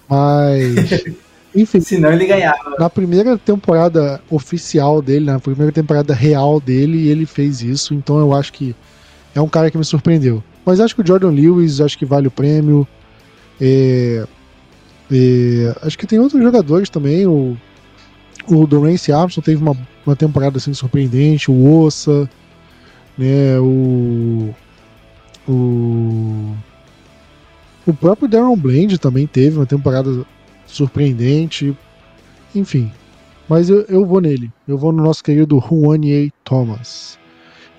[0.09, 1.05] Mas.
[1.55, 1.81] Enfim.
[1.81, 2.77] Senão ele ganhava.
[2.79, 7.95] Na primeira temporada oficial dele, na primeira temporada real dele, ele fez isso.
[7.95, 8.75] Então eu acho que
[9.35, 10.43] é um cara que me surpreendeu.
[10.65, 12.87] Mas acho que o Jordan Lewis, acho que vale o prêmio.
[13.61, 14.27] É,
[15.11, 17.27] é, acho que tem outros jogadores também.
[17.27, 17.57] O,
[18.47, 19.77] o Dorance Armstrong teve uma,
[20.07, 21.51] uma temporada assim surpreendente.
[21.51, 22.29] O Ossa,
[23.17, 23.59] né?
[23.59, 24.55] O.
[25.49, 26.55] O.
[27.87, 30.27] O próprio Darren Bland também teve uma temporada
[30.69, 31.77] surpreendente.
[32.55, 32.93] Enfim.
[33.49, 34.53] Mas eu, eu vou nele.
[34.67, 37.19] Eu vou no nosso querido Juanier Thomas.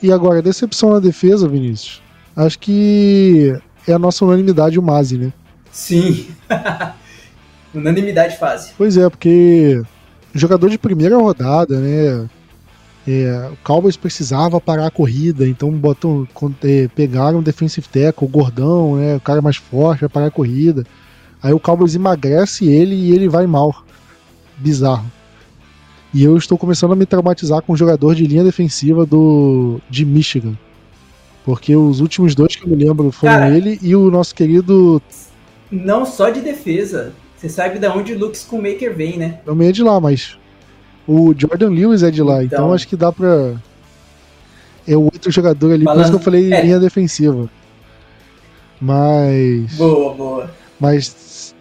[0.02, 2.02] E agora, decepção na defesa, Vinícius.
[2.36, 3.54] Acho que
[3.88, 5.34] é a nossa unanimidade o Mazi, né?
[5.72, 6.28] Sim.
[7.74, 8.74] unanimidade fácil.
[8.78, 9.82] Pois é, porque
[10.34, 12.30] jogador de primeira rodada, né?
[13.08, 16.28] É, o Cowboys precisava parar a corrida, então botam,
[16.64, 20.32] é, pegaram o defensive tackle, o gordão, né, o cara mais forte, vai parar a
[20.32, 20.86] corrida.
[21.42, 23.84] Aí o Cowboys emagrece ele e ele vai mal.
[24.58, 25.10] Bizarro.
[26.14, 30.04] E eu estou começando a me traumatizar com o jogador de linha defensiva do de
[30.06, 30.58] Michigan.
[31.46, 35.02] Porque os últimos dois que eu me lembro foram Cara, ele e o nosso querido.
[35.72, 37.14] Não só de defesa.
[37.38, 39.40] Você sabe de onde o Luke Schoonmaker vem, né?
[39.46, 40.38] Também é de lá, mas.
[41.08, 43.56] O Jordan Lewis é de lá, então, então acho que dá pra.
[44.88, 45.98] É o outro jogador ali, Falando...
[45.98, 46.62] por isso que eu falei é.
[46.62, 47.50] linha defensiva.
[48.82, 49.74] Mas.
[49.76, 50.52] Boa, boa.
[50.80, 51.16] Mas,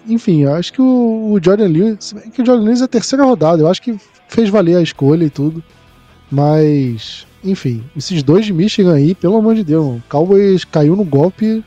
[0.08, 2.14] enfim, eu acho que o, o Jordan Lewis.
[2.32, 3.98] Que o Jordan Lewis é a terceira rodada, eu acho que
[4.28, 5.62] fez valer a escolha e tudo.
[6.30, 11.04] Mas, enfim, esses dois de Michigan aí, pelo amor de Deus, o Cowboys caiu no
[11.04, 11.64] golpe.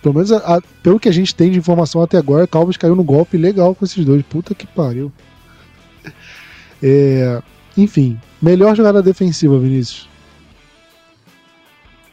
[0.00, 2.76] Pelo menos a, a, pelo que a gente tem de informação até agora, o Cowboys
[2.76, 4.22] caiu no golpe legal com esses dois.
[4.22, 5.12] Puta que pariu.
[6.84, 7.40] É,
[7.76, 10.08] enfim, melhor jogada defensiva, Vinícius.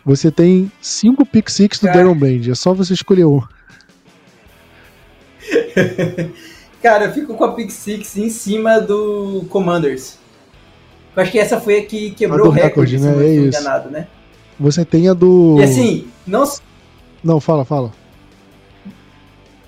[0.05, 3.41] Você tem cinco pick six do Darren Bland, é só você escolher um.
[6.81, 10.17] Cara, eu fico com a pick six em cima do Commanders.
[11.15, 13.25] Eu acho que essa foi a que quebrou a o recorde, recorde né?
[13.25, 13.59] É isso.
[13.59, 14.07] Enganado, né?
[14.59, 15.57] Você tem a do.
[15.59, 16.43] E assim, não.
[17.23, 17.91] Não, fala, fala.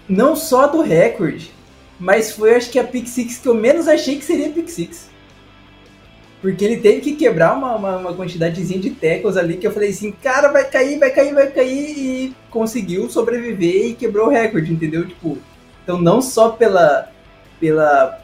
[0.07, 1.51] Não só do recorde,
[1.99, 5.09] mas foi acho que a pick six que eu menos achei que seria pick six.
[6.41, 9.91] Porque ele teve que quebrar uma, uma, uma, quantidadezinha de tackles ali que eu falei
[9.91, 14.73] assim, cara, vai cair, vai cair, vai cair, e conseguiu sobreviver e quebrou o recorde,
[14.73, 15.07] entendeu?
[15.07, 15.38] Tipo,
[15.84, 17.09] então não só pela,
[17.59, 18.19] pela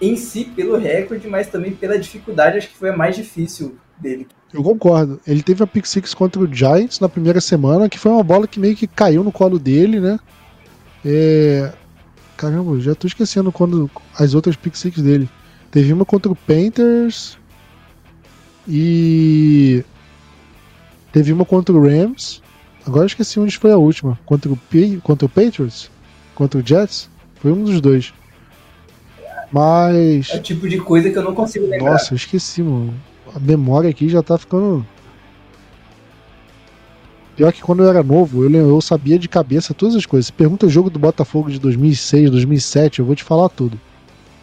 [0.00, 4.26] em si, pelo recorde, mas também pela dificuldade, acho que foi a mais difícil dele.
[4.52, 5.20] Eu concordo.
[5.26, 8.48] Ele teve a pick six contra o Giants na primeira semana, que foi uma bola
[8.48, 10.18] que meio que caiu no colo dele, né?
[11.04, 11.72] É...
[12.36, 15.28] Caramba, já tô esquecendo quando as outras pick six dele.
[15.70, 17.38] Teve uma contra o Panthers,
[18.72, 19.84] e
[21.12, 22.40] teve uma contra o Rams.
[22.86, 24.18] Agora esqueci onde foi a última.
[24.24, 25.00] Contra o, P...
[25.02, 25.90] contra o Patriots?
[26.40, 27.10] Contra o Jets?
[27.34, 28.14] Foi um dos dois.
[29.52, 30.30] Mas.
[30.30, 31.92] É o tipo de coisa que eu não consigo lembrar.
[31.92, 32.94] Nossa, eu esqueci, mano.
[33.36, 34.86] A memória aqui já tá ficando.
[37.36, 40.30] Pior que quando eu era novo, eu, eu sabia de cabeça todas as coisas.
[40.30, 43.78] pergunta o jogo do Botafogo de 2006, 2007, eu vou te falar tudo.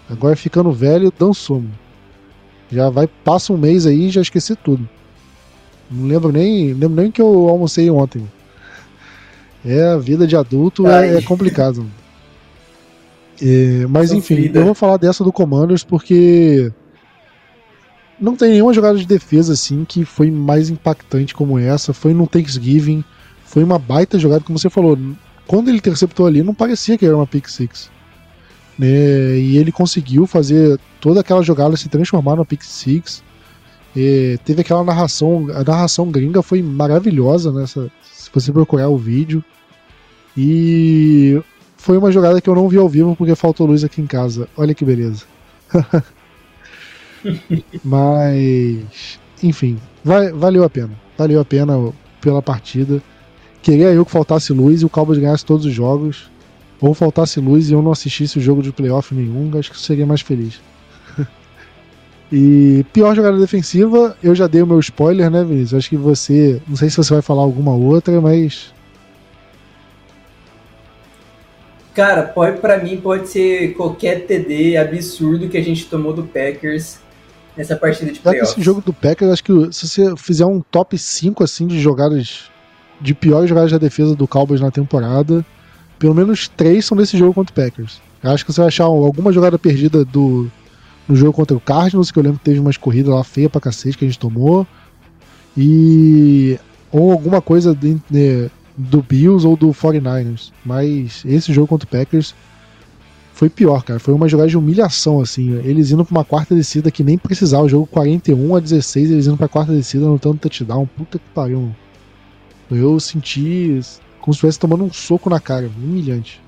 [0.07, 1.79] Agora ficando velho, dançou, mano.
[2.71, 4.87] Já vai, passa um mês aí e já esqueci tudo.
[5.89, 8.23] Não lembro nem, lembro nem que eu almocei ontem.
[9.67, 11.85] É, a vida de adulto é, é, complicado.
[13.41, 16.71] É, mas enfim, eu vou falar dessa do Commanders porque
[18.19, 21.93] não tem nenhuma jogada de defesa assim que foi mais impactante como essa.
[21.93, 23.03] Foi no Thanksgiving,
[23.43, 24.97] foi uma baita jogada, como você falou.
[25.45, 27.89] Quando ele interceptou ali, não parecia que era uma pick six
[28.77, 29.37] né?
[29.37, 33.23] E ele conseguiu fazer toda aquela jogada se transformar no pick six.
[33.95, 37.89] E teve aquela narração, a narração gringa foi maravilhosa nessa.
[38.03, 39.43] Se você procurar o vídeo.
[40.37, 41.41] E
[41.77, 44.47] foi uma jogada que eu não vi ao vivo porque faltou luz aqui em casa.
[44.55, 45.23] Olha que beleza.
[47.83, 50.91] Mas, enfim, vai, valeu a pena.
[51.17, 53.01] Valeu a pena pela partida.
[53.61, 56.29] Queria eu que faltasse luz e o Cowboys ganhasse todos os jogos.
[56.79, 59.57] Ou faltasse luz e eu não assistisse o jogo de playoff nenhum.
[59.57, 60.61] Acho que seria mais feliz.
[62.31, 65.73] e pior jogada defensiva, eu já dei o meu spoiler, né, Vinícius?
[65.73, 66.61] Acho que você.
[66.67, 68.76] Não sei se você vai falar alguma outra, mas.
[71.97, 76.99] Cara, pode para mim pode ser qualquer TD absurdo que a gente tomou do Packers
[77.57, 78.51] nessa partida de playoffs.
[78.51, 82.51] Esse jogo do Packers, acho que se você fizer um top 5 assim de jogadas
[83.01, 85.43] de piores jogadas da defesa do Cowboys na temporada,
[85.97, 87.99] pelo menos três são desse jogo contra o Packers.
[88.23, 90.51] Eu acho que você vai achar alguma jogada perdida do
[91.07, 93.59] no jogo contra o Cardinals, que eu lembro que teve umas corridas lá feia pra
[93.59, 94.67] cacete que a gente tomou.
[95.57, 96.59] E.
[96.91, 100.51] Ou alguma coisa de, de, do Bills ou do 49ers.
[100.63, 102.35] Mas esse jogo contra o Packers
[103.33, 103.99] foi pior, cara.
[103.99, 105.59] Foi uma jogada de humilhação, assim.
[105.63, 107.63] Eles indo pra uma quarta descida que nem precisava.
[107.63, 110.87] O jogo 41 a 16, eles indo pra quarta descida, anotando touchdown.
[110.95, 111.75] Puta que pariu.
[112.69, 113.79] Eu senti
[114.19, 115.69] como se estivesse tomando um soco na cara.
[115.77, 116.41] Humilhante.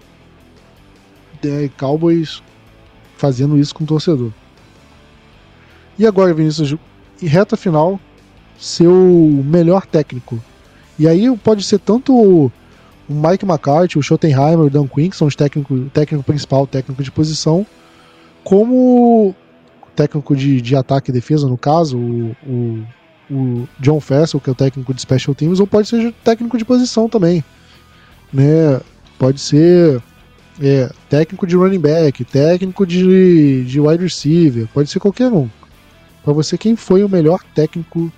[1.43, 2.43] É, Cowboys
[3.17, 4.31] fazendo isso com o torcedor.
[5.97, 6.75] E agora, Vinícius,
[7.21, 7.99] em reta final,
[8.57, 8.93] seu
[9.45, 10.41] melhor técnico.
[10.99, 12.51] E aí pode ser tanto o
[13.09, 17.09] Mike McCarthy, o Schottenheimer, o Dan Quinn, que são os técnicos, técnico principal, técnico de
[17.09, 17.65] posição,
[18.43, 19.33] como
[19.95, 22.85] técnico de, de ataque e defesa, no caso, o, o,
[23.31, 26.65] o John Fessel, que é o técnico de special teams, ou pode ser técnico de
[26.65, 27.43] posição também
[28.31, 28.79] né?
[29.17, 30.01] Pode ser
[30.61, 35.49] é, técnico de running back, técnico de, de wide receiver, pode ser qualquer um.
[36.23, 38.11] Para você, quem foi o melhor técnico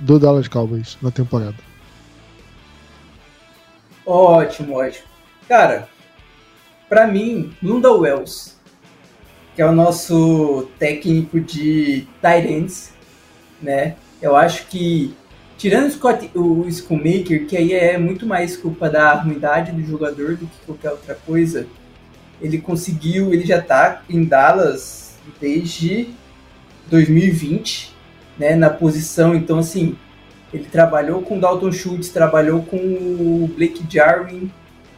[0.00, 1.65] do Dallas Cowboys na temporada?
[4.06, 5.04] Ótimo, ótimo.
[5.48, 5.88] Cara,
[6.88, 8.56] para mim, Lunda Wells,
[9.54, 12.94] que é o nosso técnico de tight ends,
[13.60, 13.96] né?
[14.22, 15.14] Eu acho que
[15.58, 20.46] Tirando o, Scott, o que aí é muito mais culpa da ruindade do jogador do
[20.46, 21.66] que qualquer outra coisa,
[22.42, 26.10] ele conseguiu, ele já está em Dallas desde
[26.88, 27.94] 2020,
[28.38, 29.96] né, na posição, então assim,
[30.56, 34.50] ele trabalhou com Dalton Schultz, trabalhou com o Blake Jarwin,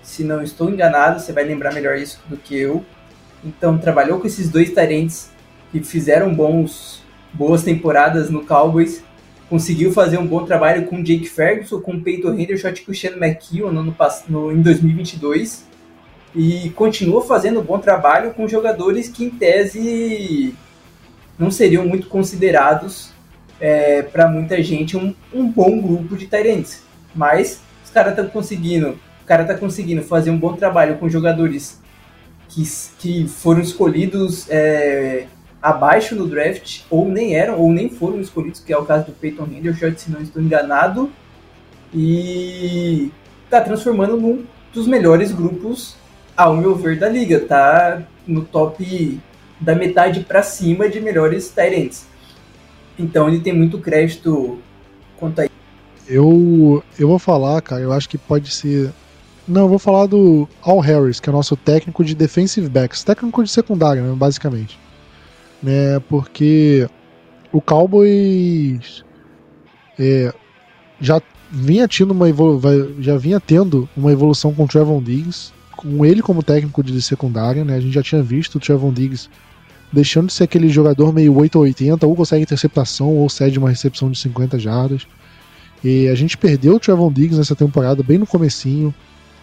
[0.03, 2.85] se não estou enganado, você vai lembrar melhor isso do que eu.
[3.45, 5.31] Então trabalhou com esses dois tarentes
[5.71, 7.03] que fizeram bons
[7.33, 9.03] boas temporadas no Cowboys
[9.49, 13.17] conseguiu fazer um bom trabalho com Jake Ferguson, com Peyton Hendershot e com o Sean
[13.17, 13.95] McKeon no,
[14.29, 15.67] no, em 2022
[16.35, 20.55] e continua fazendo um bom trabalho com jogadores que em tese
[21.39, 23.11] não seriam muito considerados
[23.61, 26.83] é, para muita gente um, um, bom grupo de Tyrants.
[27.15, 31.81] Mas os caras estão conseguindo, o cara tá conseguindo fazer um bom trabalho com jogadores
[32.49, 32.63] que,
[32.99, 35.27] que foram escolhidos é,
[35.61, 39.13] abaixo no draft, ou nem eram, ou nem foram escolhidos, que é o caso do
[39.13, 41.11] Peyton Hendershot, se não estou enganado,
[41.93, 43.11] e
[43.51, 45.97] tá transformando num dos melhores grupos,
[46.37, 47.41] ao meu ver, da liga.
[47.41, 49.19] Tá no top
[49.59, 52.07] da metade para cima de melhores Tyrants.
[52.99, 54.59] Então ele tem muito crédito
[55.17, 55.49] quanto a.
[56.07, 58.93] Eu, eu vou falar, cara, eu acho que pode ser.
[59.47, 63.03] Não, eu vou falar do Al Harris, que é o nosso técnico de defensive backs,
[63.03, 64.79] técnico de secundária, né, basicamente
[65.63, 66.01] né?
[66.09, 66.89] Porque
[67.53, 69.05] o Cowboys
[69.99, 70.33] é,
[71.01, 71.21] já
[71.51, 72.27] vinha tendo uma
[73.01, 77.65] já vinha tendo uma evolução com o Trevon Diggs, com ele como técnico de secundária,
[77.65, 77.77] né?
[77.77, 79.29] A gente já tinha visto o Trevon Diggs
[79.93, 83.71] deixando de ser aquele jogador meio 8 ou 80, ou consegue interceptação ou cede uma
[83.71, 85.07] recepção de 50 jardas.
[85.83, 88.95] E a gente perdeu o Trevon Diggs nessa temporada, bem no comecinho.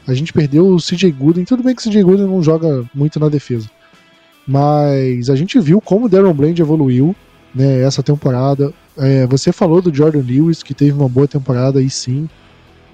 [0.07, 1.45] A gente perdeu o CJ Gooden.
[1.45, 3.69] Tudo bem que o CJ Gooden não joga muito na defesa.
[4.45, 7.15] Mas a gente viu como o Darren Bland evoluiu
[7.53, 8.71] né, essa temporada.
[8.97, 12.29] É, você falou do Jordan Lewis, que teve uma boa temporada, e sim.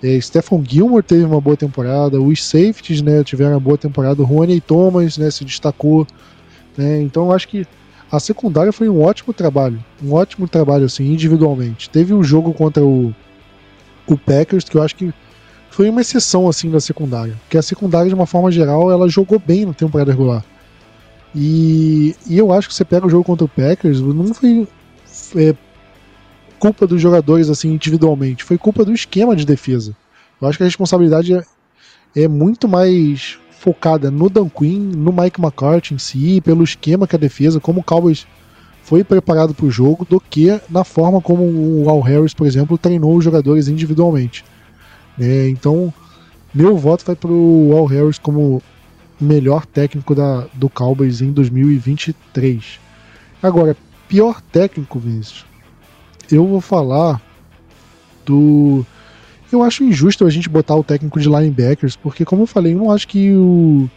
[0.02, 4.26] É, Stephon Gilmore teve uma boa temporada, os safeties né, tiveram uma boa temporada, o
[4.26, 6.08] Ronnie Thomas né, se destacou.
[6.78, 7.66] Né, então eu acho que
[8.12, 11.90] a secundária foi um ótimo trabalho, um ótimo trabalho assim, individualmente.
[11.90, 13.16] Teve um jogo contra o,
[14.06, 15.14] o Packers que eu acho que
[15.70, 19.40] foi uma exceção assim da secundária, porque a secundária de uma forma geral ela jogou
[19.40, 20.44] bem na temporada regular.
[21.34, 24.68] E, e eu acho que você pega o jogo contra o Packers, não foi
[25.38, 25.56] é,
[26.60, 29.96] culpa dos jogadores assim individualmente, foi culpa do esquema de defesa.
[30.42, 31.44] Eu acho que a responsabilidade é,
[32.16, 37.16] é muito mais focada no Dan Quinn, no Mike McCarthy em si, pelo esquema que
[37.16, 38.26] a defesa, como o Cowboys
[38.82, 42.76] foi preparado para o jogo do que na forma como o Al Harris, por exemplo,
[42.76, 44.44] treinou os jogadores individualmente.
[45.20, 45.94] É, então,
[46.52, 48.64] meu voto vai para o Al Harris como
[49.20, 52.80] melhor técnico da, do Cowboys em 2023.
[53.44, 53.78] Agora,
[54.08, 55.46] pior técnico, Vinícius,
[56.32, 57.22] eu vou falar
[58.26, 58.84] do.
[59.52, 62.78] Eu acho injusto a gente botar o técnico de linebackers, porque, como eu falei, eu
[62.78, 63.90] não acho que o,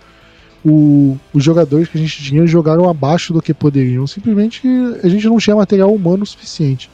[0.64, 4.06] o, os jogadores que a gente tinha jogaram abaixo do que poderiam.
[4.06, 4.66] Simplesmente
[5.02, 6.90] a gente não tinha material humano suficiente.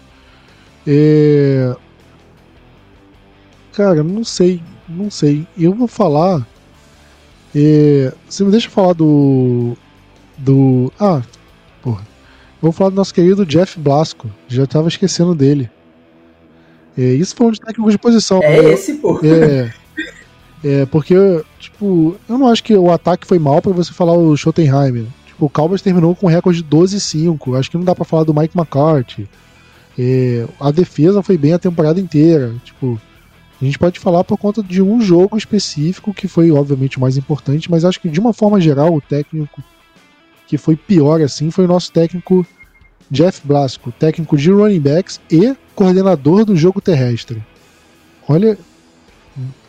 [0.86, 1.74] É...
[3.72, 5.46] Cara, não sei, não sei.
[5.56, 6.46] Eu vou falar.
[7.54, 8.12] É...
[8.28, 9.76] Você me deixa falar do.
[10.36, 10.92] Do.
[10.98, 11.22] Ah,
[11.80, 12.02] porra.
[12.60, 14.30] Vou falar do nosso querido Jeff Blasco.
[14.48, 15.70] Já tava esquecendo dele.
[16.96, 18.42] É, isso foi um de técnico de posição.
[18.42, 18.72] É né?
[18.72, 19.20] esse, pô.
[19.22, 19.72] É,
[20.62, 21.14] é, porque,
[21.58, 25.04] tipo, eu não acho que o ataque foi mal para você falar o Schottenheimer.
[25.26, 27.58] Tipo, o Cowboys terminou com um recorde de 12-5.
[27.58, 29.28] Acho que não dá para falar do Mike McCarthy.
[29.98, 32.54] É, a defesa foi bem a temporada inteira.
[32.64, 33.00] Tipo,
[33.60, 37.16] a gente pode falar por conta de um jogo específico que foi, obviamente, o mais
[37.16, 39.62] importante, mas acho que de uma forma geral, o técnico
[40.46, 42.44] que foi pior assim foi o nosso técnico
[43.10, 47.42] Jeff Blasco, técnico de running backs e coordenador do jogo terrestre.
[48.28, 48.56] Olha,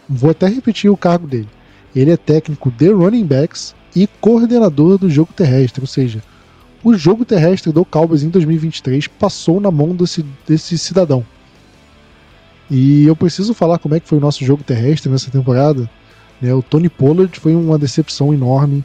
[0.07, 1.49] vou até repetir o cargo dele.
[1.95, 6.21] Ele é técnico de running backs e coordenador do jogo terrestre, ou seja,
[6.83, 11.25] o jogo terrestre do Cowboys em 2023 passou na mão desse, desse cidadão.
[12.69, 15.89] E eu preciso falar como é que foi o nosso jogo terrestre nessa temporada.
[16.41, 16.53] Né?
[16.53, 18.83] O Tony Pollard foi uma decepção enorme.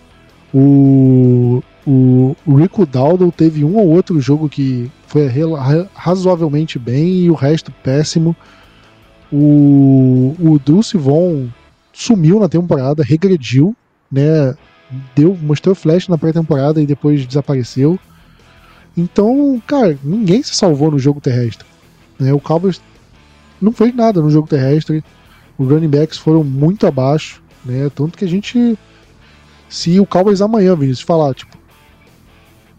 [0.52, 5.30] O o, Rico Dowdle teve um ou outro jogo que foi
[5.94, 8.34] razoavelmente bem e o resto péssimo.
[9.32, 11.48] O, o Dulce Von
[11.92, 13.74] sumiu na temporada, regrediu,
[14.10, 14.56] né?
[15.14, 17.98] Deu, mostrou flash na pré-temporada e depois desapareceu.
[18.96, 21.66] Então, cara, ninguém se salvou no jogo terrestre.
[22.18, 22.32] Né?
[22.32, 22.80] O Cowboys
[23.60, 25.04] não fez nada no jogo terrestre.
[25.58, 27.90] Os running backs foram muito abaixo, né?
[27.94, 28.78] Tanto que a gente
[29.68, 31.56] se o Cowboys amanhã, Vinícius, falar, tipo,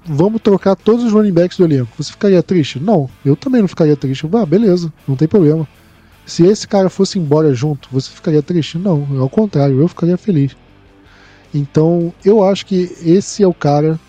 [0.08, 1.92] vamos trocar todos os running backs do elenco.
[1.98, 2.80] Você ficaria triste?
[2.80, 4.28] Não, eu também não ficaria triste.
[4.34, 5.68] Ah, beleza, não tem problema.
[6.26, 8.78] Se esse cara fosse embora junto, você ficaria triste?
[8.78, 10.56] Não, é ao contrário, eu ficaria feliz.
[11.54, 14.00] Então, eu acho que esse é o cara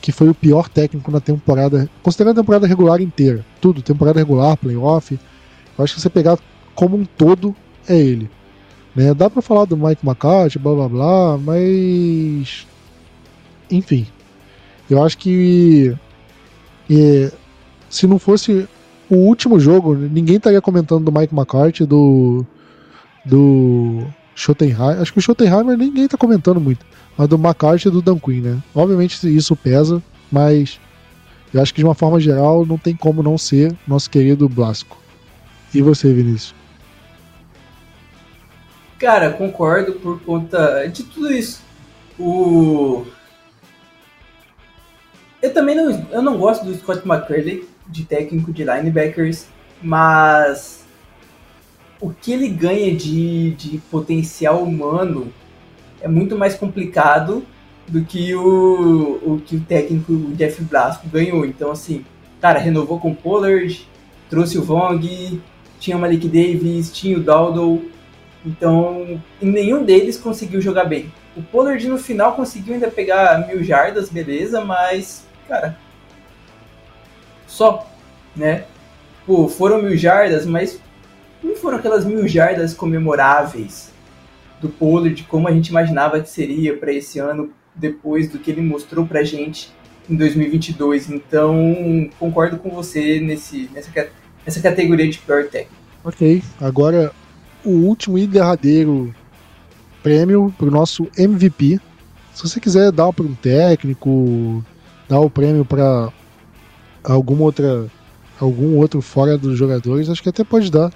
[0.00, 4.56] que foi o pior técnico na temporada, considerando a temporada regular inteira, tudo, temporada regular,
[4.56, 5.18] playoff.
[5.76, 6.38] Eu acho que você pegar
[6.74, 7.54] como um todo
[7.88, 8.30] é ele.
[8.94, 9.14] Né?
[9.14, 12.66] Dá para falar do Mike McCarthy, blá blá blá, mas
[13.70, 14.06] enfim,
[14.88, 15.96] eu acho que
[16.90, 17.30] é,
[17.90, 18.68] se não fosse
[19.10, 22.44] o último jogo, ninguém estaria comentando do Mike McCarthy, do
[23.24, 25.00] do Schottenheimer.
[25.00, 26.84] Acho que o Schottenheimer ninguém está comentando muito,
[27.16, 28.62] mas do McCarthy e do Dan Quinn, né?
[28.74, 30.80] Obviamente isso pesa, mas
[31.52, 34.96] eu acho que de uma forma geral não tem como não ser nosso querido Blasco.
[35.74, 36.54] E você, Vinícius?
[38.98, 41.60] Cara, concordo por conta de tudo isso.
[42.18, 43.06] O
[45.42, 49.46] eu também não, eu não gosto do Scott McCurley de técnico de linebackers,
[49.82, 50.84] mas
[52.00, 55.32] o que ele ganha de, de potencial humano
[56.00, 57.44] é muito mais complicado
[57.86, 61.44] do que o, o que o técnico Jeff Blasco ganhou.
[61.44, 62.04] Então, assim,
[62.40, 63.88] cara, renovou com o Pollard,
[64.28, 65.40] trouxe o Vong,
[65.80, 67.90] tinha o Malik Davis, tinha o Dowdle.
[68.44, 71.12] Então, nenhum deles conseguiu jogar bem.
[71.36, 75.78] O Pollard no final conseguiu ainda pegar mil jardas, beleza, mas cara,
[77.46, 77.90] só,
[78.36, 78.64] né?
[79.26, 80.80] Pô, foram mil jardas, mas
[81.42, 83.92] não foram aquelas mil jardas comemoráveis
[84.60, 88.60] do Pollard, como a gente imaginava que seria para esse ano, depois do que ele
[88.60, 89.72] mostrou pra gente
[90.08, 91.10] em 2022.
[91.10, 93.90] Então, concordo com você nesse, nessa,
[94.44, 95.74] nessa categoria de pior técnico.
[96.04, 97.12] Ok, agora
[97.64, 99.14] o último e derradeiro
[100.02, 101.80] prêmio para o nosso MVP.
[102.34, 104.64] Se você quiser dar para um técnico,
[105.08, 106.12] dar o prêmio para
[107.02, 107.90] alguma outra
[108.40, 110.92] algum outro fora dos jogadores, acho que até pode dar.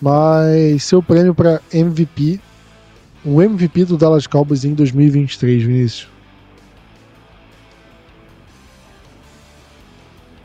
[0.00, 2.38] Mas seu prêmio para MVP,
[3.24, 6.08] o MVP do Dallas Cowboys em 2023, Vinícius.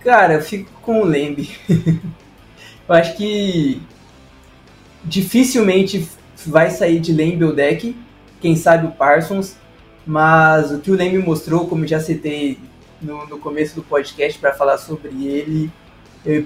[0.01, 1.49] Cara, eu fico com o Lembe.
[2.87, 3.81] eu acho que
[5.03, 6.07] dificilmente
[6.45, 7.95] vai sair de Lembe ou deck.
[8.39, 9.57] Quem sabe o Parsons.
[10.09, 12.57] Mas o que o Leme mostrou, como já citei
[12.99, 15.71] no, no começo do podcast para falar sobre ele,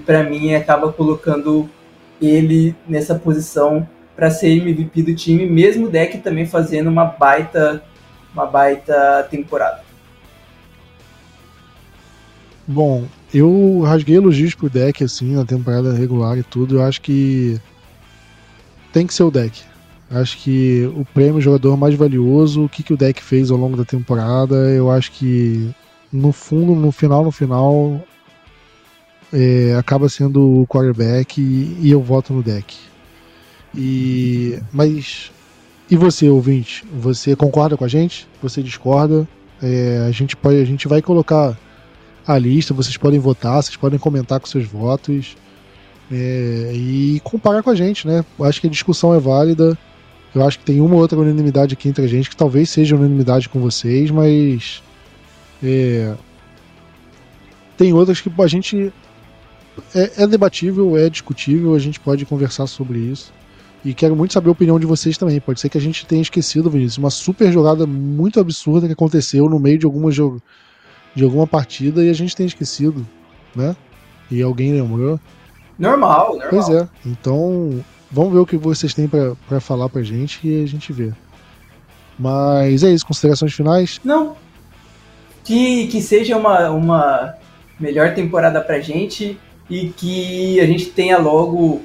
[0.04, 1.66] para mim acaba colocando
[2.20, 7.82] ele nessa posição para ser MVP do time, mesmo o deck também fazendo uma baita,
[8.34, 9.82] uma baita temporada.
[12.68, 16.76] Bom, eu rasguei elogios pro deck, assim, na temporada regular e tudo.
[16.76, 17.58] Eu acho que
[18.92, 19.64] tem que ser o deck.
[20.10, 23.76] Acho que o prêmio jogador mais valioso, o que, que o deck fez ao longo
[23.76, 25.74] da temporada, eu acho que
[26.12, 28.00] no fundo, no final, no final,
[29.32, 32.76] é, acaba sendo o quarterback e, e, eu voto no deck.
[33.74, 35.32] E mas
[35.90, 36.84] e você, ouvinte?
[36.92, 38.28] Você concorda com a gente?
[38.40, 39.28] Você discorda?
[39.62, 41.58] É, a gente pode, a gente vai colocar
[42.26, 42.72] a lista.
[42.72, 45.36] Vocês podem votar, vocês podem comentar com seus votos
[46.10, 48.24] é, e comparar com a gente, né?
[48.40, 49.76] Acho que a discussão é válida.
[50.34, 52.96] Eu acho que tem uma ou outra unanimidade aqui entre a gente, que talvez seja
[52.96, 54.82] unanimidade com vocês, mas.
[55.62, 56.14] É,
[57.76, 58.92] tem outras que a gente.
[59.94, 63.32] É, é, debatível, é discutível, a gente pode conversar sobre isso.
[63.84, 65.40] E quero muito saber a opinião de vocês também.
[65.40, 69.48] Pode ser que a gente tenha esquecido, Vinícius, uma super jogada muito absurda que aconteceu
[69.48, 73.06] no meio de alguma, de alguma partida e a gente tenha esquecido,
[73.54, 73.76] né?
[74.30, 75.20] E alguém lembrou.
[75.78, 76.48] Normal, normal.
[76.48, 76.88] Pois é.
[77.04, 77.84] Então,
[78.14, 81.12] vamos ver o que vocês têm para falar pra gente e a gente vê.
[82.16, 84.00] Mas é isso, considerações finais?
[84.04, 84.36] Não.
[85.42, 87.34] Que, que seja uma, uma
[87.78, 89.38] melhor temporada pra gente
[89.68, 91.82] e que a gente tenha logo.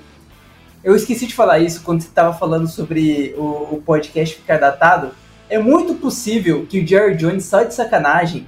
[0.83, 5.11] Eu esqueci de falar isso quando você estava falando sobre o, o, podcast ficar datado.
[5.49, 8.45] É muito possível que o Jerry Jones, só de sacanagem,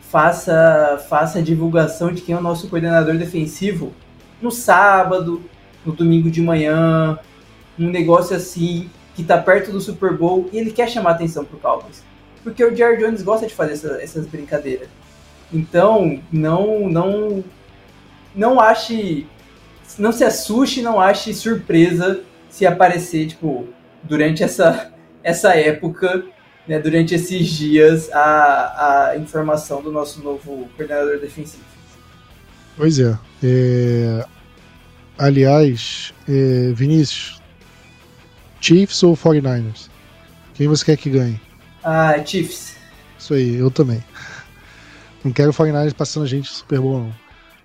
[0.00, 3.92] faça, faça a divulgação de quem é o nosso coordenador defensivo
[4.40, 5.42] no sábado,
[5.84, 7.18] no domingo de manhã,
[7.78, 11.58] um negócio assim que tá perto do Super Bowl e ele quer chamar atenção pro
[11.58, 12.02] Cowboys.
[12.42, 14.88] Porque o Jerry Jones gosta de fazer essa, essas brincadeiras.
[15.52, 17.44] Então, não não
[18.34, 19.26] não ache
[19.98, 23.66] não se assuste, não ache surpresa se aparecer tipo
[24.02, 24.92] durante essa
[25.22, 26.24] essa época,
[26.66, 31.64] né, durante esses dias a, a informação do nosso novo coordenador defensivo.
[32.76, 33.18] Pois é.
[33.42, 34.24] é...
[35.18, 36.72] Aliás, é...
[36.72, 37.40] Vinícius,
[38.60, 39.88] Chiefs ou 49ers?
[40.54, 41.40] Quem você quer que ganhe?
[41.84, 42.76] Ah, Chiefs.
[43.18, 44.02] Isso aí, eu também.
[45.24, 47.14] Não quero 49ers passando a gente super bom, não.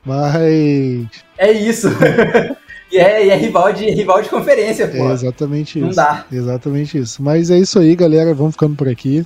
[0.05, 1.07] Mas.
[1.37, 1.87] É isso!
[2.91, 5.09] e, é, e é, rival, de, rival de conferência, pô.
[5.09, 5.87] É exatamente isso.
[5.87, 6.25] Não dá.
[6.31, 7.21] Exatamente isso.
[7.23, 8.33] Mas é isso aí, galera.
[8.33, 9.25] Vamos ficando por aqui.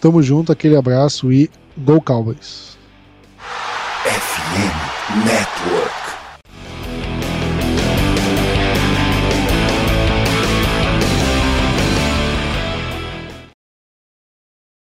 [0.00, 2.76] Tamo junto, aquele abraço e Go Cowboys!
[4.04, 5.83] FM Network.